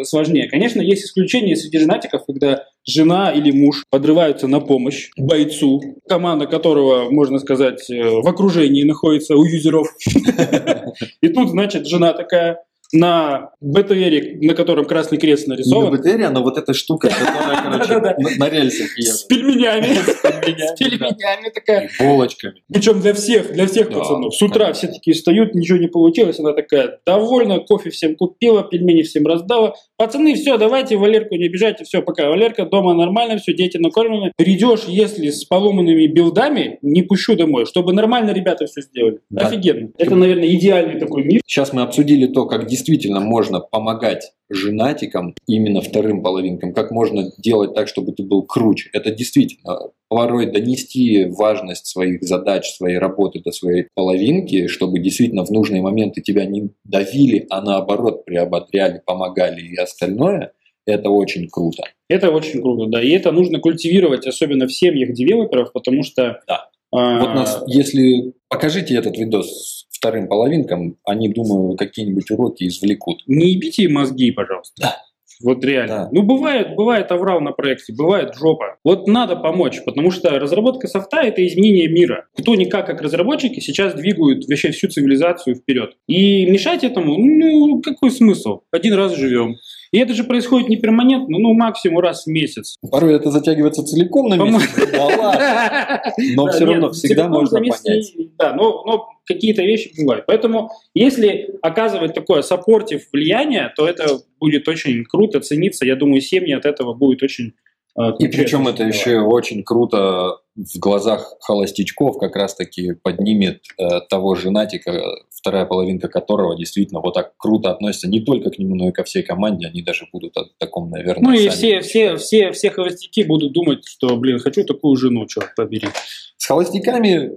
сложнее. 0.04 0.50
Конечно, 0.50 0.82
есть 0.82 1.06
исключения 1.06 1.56
среди 1.56 1.80
женатиков, 1.80 2.26
когда 2.26 2.65
жена 2.86 3.32
или 3.32 3.52
муж 3.52 3.84
подрываются 3.89 4.48
на 4.48 4.60
помощь 4.60 5.10
бойцу, 5.18 5.82
команда 6.08 6.46
которого, 6.46 7.10
можно 7.10 7.39
сказать, 7.39 7.89
э, 7.89 8.22
в 8.22 8.28
окружении 8.28 8.84
находится 8.84 9.36
у 9.36 9.44
юзеров. 9.44 9.88
И 11.22 11.30
тут, 11.30 11.50
значит, 11.50 11.88
жена 11.88 12.13
такая, 12.13 12.63
на 12.95 13.51
БТРе, 13.62 14.39
на 14.41 14.53
котором 14.53 14.86
красный 14.86 15.17
крест 15.17 15.47
Не 15.47 15.51
нарисован, 15.51 15.91
на 15.91 15.97
БТРе, 15.97 16.29
но 16.29 16.43
вот 16.43 16.58
эта 16.58 16.73
штука, 16.73 17.10
которая, 17.10 17.62
короче, 17.88 18.38
на- 18.39 18.49
рельсах 18.49 18.88
с 18.97 19.23
пельменями. 19.23 19.95
С 19.95 20.77
пельменями, 20.77 21.49
такая. 21.53 21.89
Булочками. 21.99 22.63
Причем 22.71 23.01
для 23.01 23.13
всех, 23.13 23.53
для 23.53 23.67
всех 23.67 23.89
пацанов. 23.89 24.34
С 24.34 24.41
утра 24.41 24.71
все 24.73 24.88
такие 24.88 25.13
встают, 25.13 25.53
ничего 25.55 25.77
не 25.77 25.88
получилось. 25.88 26.39
Она 26.39 26.53
такая 26.53 26.99
довольна, 27.05 27.60
кофе 27.60 27.89
всем 27.89 28.15
купила, 28.15 28.63
пельмени 28.63 29.01
всем 29.03 29.25
раздала. 29.25 29.75
Пацаны, 29.97 30.36
все, 30.36 30.58
давайте 30.58 30.97
Валерку 30.97 31.36
не 31.36 31.47
обижайте, 31.47 31.84
все, 31.84 32.01
пока. 32.01 32.29
Валерка 32.29 32.65
дома 32.65 32.93
нормально, 32.93 33.38
все, 33.38 33.53
дети 33.53 33.77
накормлены. 33.77 34.31
Придешь, 34.38 34.84
если 34.88 35.29
с 35.29 35.43
поломанными 35.45 36.08
билдами, 36.08 36.79
не 36.81 37.01
пущу 37.01 37.36
домой, 37.36 37.65
чтобы 37.65 37.93
нормально 37.93 38.31
ребята 38.31 38.65
все 38.65 38.81
сделали. 38.81 39.19
Офигенно. 39.36 39.89
Это, 39.97 40.15
наверное, 40.15 40.47
идеальный 40.53 40.99
такой 40.99 41.23
мир. 41.23 41.41
Сейчас 41.45 41.73
мы 41.73 41.81
обсудили 41.81 42.27
то, 42.27 42.45
как 42.45 42.67
действительно 42.86 43.19
можно 43.19 43.60
помогать 43.60 44.32
женатикам, 44.50 45.34
именно 45.48 45.82
вторым 45.82 46.21
половинкам, 46.21 46.74
как 46.74 46.91
можно 46.91 47.32
делать 47.39 47.74
так, 47.74 47.88
чтобы 47.88 48.12
ты 48.12 48.24
был 48.24 48.43
круче. 48.43 48.89
Это 48.93 49.10
действительно 49.10 49.80
порой 50.08 50.52
донести 50.52 51.26
важность 51.26 51.88
своих 51.88 52.21
задач, 52.21 52.67
своей 52.67 53.00
работы 53.00 53.41
до 53.43 53.52
своей 53.52 53.88
половинки, 53.95 54.67
чтобы 54.67 55.00
действительно 55.00 55.45
в 55.45 55.50
нужные 55.50 55.82
моменты 55.82 56.21
тебя 56.21 56.45
не 56.45 56.69
давили, 56.84 57.48
а 57.50 57.62
наоборот 57.62 58.24
приободряли, 58.26 59.02
помогали 59.04 59.62
и 59.62 59.76
остальное. 59.76 60.54
Это 60.86 61.10
очень 61.10 61.50
круто. 61.50 61.84
Это 62.08 62.30
очень 62.30 62.62
круто, 62.62 62.86
да. 62.86 63.02
И 63.02 63.10
это 63.10 63.32
нужно 63.32 63.60
культивировать, 63.60 64.28
особенно 64.28 64.67
в 64.67 64.74
семьях 64.74 65.13
девелоперов, 65.13 65.74
потому 65.74 66.04
что... 66.04 66.39
Да. 66.48 66.69
а, 66.91 67.19
Вот 67.19 67.34
нас, 67.34 67.63
если 67.65 68.34
покажите 68.48 68.95
этот 68.95 69.17
видос 69.17 69.85
вторым 69.97 70.27
половинкам, 70.27 70.97
они, 71.05 71.29
думаю, 71.29 71.75
какие-нибудь 71.75 72.29
уроки 72.31 72.67
извлекут. 72.67 73.19
Не 73.27 73.51
ебите 73.51 73.84
им 73.84 73.93
мозги, 73.93 74.31
пожалуйста. 74.31 74.73
Да. 74.81 74.97
Вот 75.43 75.63
реально. 75.65 75.95
Да. 75.95 76.10
Ну, 76.12 76.23
бывает, 76.23 76.75
бывает 76.75 77.12
аврал 77.12 77.41
на 77.41 77.51
проекте, 77.51 77.93
бывает 77.93 78.34
жопа. 78.36 78.77
Вот 78.84 79.08
надо 79.08 79.36
помочь, 79.36 79.81
потому 79.86 80.12
что 80.12 80.39
разработка 80.39 80.88
софта– 80.88 81.21
это 81.23 81.45
изменение 81.45 81.89
мира. 81.89 82.27
Кто 82.38 82.55
никак, 82.55 82.86
как 82.86 83.01
разработчики, 83.01 83.60
сейчас 83.60 83.93
двигают 83.95 84.47
вообще 84.47 84.71
всю 84.71 84.88
цивилизацию 84.88 85.55
вперед. 85.55 85.95
И 86.08 86.49
мешать 86.49 86.84
этому, 86.84 87.17
ну, 87.17 87.81
какой 87.81 88.12
смысл? 88.12 88.62
Один 88.71 88.93
раз 88.93 89.15
живем. 89.15 89.58
И 89.91 90.00
это 90.00 90.13
же 90.13 90.24
происходит 90.24 90.69
не 90.69 90.78
перманентно, 90.78 91.38
ну, 91.38 91.54
максимум 91.54 92.00
раз 92.00 92.26
в 92.26 92.28
месяц. 92.28 92.76
Порой 92.89 93.15
это 93.15 93.32
затягивается 93.32 93.84
целиком 93.84 94.30
на 94.30 94.36
месяц. 94.36 94.69
Ладно. 94.98 96.02
Но 96.36 96.48
все 96.48 96.65
равно 96.65 96.91
всегда 96.91 97.24
целиком 97.24 97.32
можно 97.32 97.60
понять. 97.60 98.13
Да, 98.38 98.54
но, 98.54 98.84
но 98.86 99.10
какие-то 99.26 99.62
вещи 99.63 99.93
бывают. 99.98 100.26
Поэтому, 100.28 100.71
если 100.93 101.56
оказывать 101.62 102.13
такое 102.13 102.41
саппортив 102.41 103.08
влияние, 103.12 103.71
то 103.76 103.88
это 103.88 104.19
будет 104.39 104.67
очень 104.67 105.04
круто 105.06 105.39
цениться. 105.39 105.86
Я 105.86 105.95
думаю, 105.95 106.21
семьи 106.21 106.54
от 106.54 106.65
этого 106.65 106.93
будут 106.93 107.24
очень... 107.24 107.54
э, 107.99 108.12
И 108.19 108.27
причем 108.27 108.67
это 108.67 108.84
еще 108.84 109.19
очень 109.19 109.63
круто 109.63 110.39
в 110.55 110.79
глазах 110.79 111.36
холостячков 111.41 112.17
как 112.17 112.36
раз-таки 112.36 112.93
поднимет 112.93 113.62
э, 113.77 113.99
того 114.10 114.36
женатика, 114.36 115.01
вторая 115.29 115.65
половинка 115.65 116.08
которого 116.08 116.55
действительно 116.58 117.01
вот 117.01 117.13
так 117.13 117.34
круто 117.38 117.71
относится 117.71 118.08
не 118.08 118.21
только 118.21 118.51
к 118.51 118.58
нему, 118.58 118.75
но 118.75 118.88
и 118.88 118.91
ко 118.91 119.03
всей 119.03 119.23
команде. 119.23 119.67
Они 119.67 119.81
даже 119.81 120.08
будут 120.13 120.38
о 120.38 120.45
таком, 120.58 120.89
наверное, 120.89 121.23
Ну 121.23 121.34
и 121.34 121.49
все, 121.49 121.81
все, 121.81 122.15
все, 122.15 122.51
все 122.51 122.71
холостяки 122.71 123.23
будут 123.23 123.51
думать, 123.53 123.86
что, 123.86 124.15
блин, 124.15 124.39
хочу 124.39 124.63
такую 124.63 124.95
жену, 124.95 125.25
черт 125.27 125.53
побери. 125.55 125.89
С 126.38 126.45
холостяками 126.45 127.31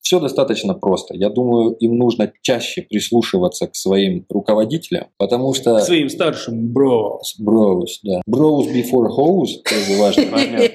все 0.00 0.20
достаточно 0.20 0.74
просто. 0.74 1.14
Я 1.14 1.28
думаю, 1.28 1.72
им 1.72 1.98
нужно 1.98 2.32
чаще 2.42 2.82
прислушиваться 2.82 3.66
к 3.66 3.76
своим 3.76 4.24
руководителям, 4.28 5.08
потому 5.18 5.54
что... 5.54 5.78
К 5.78 5.82
своим 5.82 6.08
старшим, 6.08 6.72
бро. 6.72 7.20
Bros, 7.40 7.86
да. 8.02 8.20
Bros 8.28 8.66
before 8.72 9.08
hoes, 9.08 9.48
тоже 9.64 10.00
важный 10.00 10.30
момент. 10.30 10.72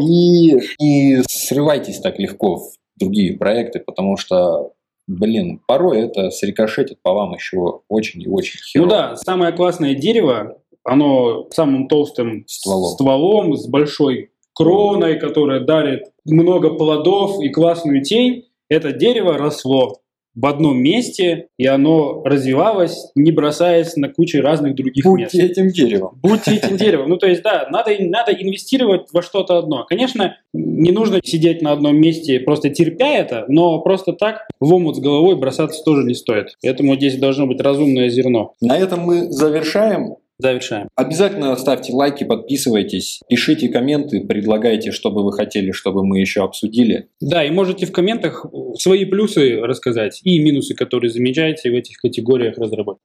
И 0.00 0.54
не 0.80 1.22
срывайтесь 1.28 2.00
так 2.00 2.18
легко 2.18 2.56
в 2.56 2.72
другие 2.98 3.36
проекты, 3.36 3.80
потому 3.80 4.16
что, 4.16 4.72
блин, 5.06 5.60
порой 5.66 6.00
это 6.00 6.30
срикошетит 6.30 6.98
по 7.02 7.12
вам 7.12 7.34
еще 7.34 7.82
очень 7.88 8.22
и 8.22 8.28
очень 8.28 8.58
херово. 8.58 8.86
Ну 8.86 8.90
да, 8.90 9.16
самое 9.16 9.52
классное 9.52 9.94
дерево, 9.94 10.58
оно 10.84 11.48
самым 11.50 11.88
толстым 11.88 12.44
Стволом. 12.46 12.94
стволом 12.94 13.56
с 13.56 13.66
большой 13.68 14.30
кроной, 14.54 15.18
которая 15.18 15.60
дарит 15.60 16.04
много 16.24 16.70
плодов 16.70 17.40
и 17.42 17.48
классную 17.48 18.02
тень. 18.02 18.44
Это 18.68 18.92
дерево 18.92 19.36
росло 19.38 20.00
в 20.34 20.46
одном 20.46 20.78
месте, 20.78 21.48
и 21.58 21.66
оно 21.66 22.22
развивалось, 22.24 23.10
не 23.14 23.30
бросаясь 23.30 23.96
на 23.96 24.08
кучу 24.08 24.40
разных 24.42 24.74
других 24.74 25.04
мест. 25.04 25.32
Будьте 25.32 25.46
этим 25.46 25.68
деревом. 25.68 26.18
Будьте 26.22 26.56
этим 26.56 26.76
деревом. 26.76 27.08
Ну, 27.08 27.16
то 27.18 27.28
есть, 27.28 27.42
да, 27.42 27.68
надо, 27.70 27.94
надо 28.00 28.32
инвестировать 28.32 29.06
во 29.12 29.22
что-то 29.22 29.58
одно. 29.58 29.84
Конечно, 29.84 30.36
не 30.52 30.90
нужно 30.90 31.20
сидеть 31.22 31.62
на 31.62 31.72
одном 31.72 31.96
месте, 32.00 32.40
просто 32.40 32.70
терпя 32.70 33.14
это, 33.14 33.44
но 33.48 33.80
просто 33.80 34.12
так 34.12 34.48
в 34.58 34.72
омут 34.72 34.96
с 34.96 35.00
головой 35.00 35.36
бросаться 35.36 35.82
тоже 35.84 36.04
не 36.04 36.14
стоит. 36.14 36.56
Поэтому 36.62 36.96
здесь 36.96 37.16
должно 37.16 37.46
быть 37.46 37.60
разумное 37.60 38.08
зерно. 38.08 38.54
На 38.60 38.76
этом 38.76 39.00
мы 39.00 39.30
завершаем. 39.30 40.16
Завершаем. 40.38 40.88
Обязательно 40.96 41.54
ставьте 41.56 41.92
лайки, 41.92 42.24
подписывайтесь, 42.24 43.20
пишите 43.28 43.68
комменты, 43.68 44.26
предлагайте, 44.26 44.90
что 44.90 45.12
бы 45.12 45.24
вы 45.24 45.32
хотели, 45.32 45.70
чтобы 45.70 46.04
мы 46.04 46.18
еще 46.18 46.42
обсудили. 46.42 47.08
Да, 47.20 47.44
и 47.44 47.50
можете 47.50 47.86
в 47.86 47.92
комментах 47.92 48.44
свои 48.78 49.04
плюсы 49.04 49.60
рассказать 49.60 50.20
и 50.24 50.40
минусы, 50.40 50.74
которые 50.74 51.10
замечаете 51.10 51.70
в 51.70 51.74
этих 51.74 51.98
категориях 51.98 52.58
разработки. 52.58 53.04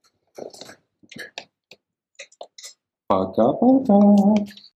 Пока-пока. 3.06 4.34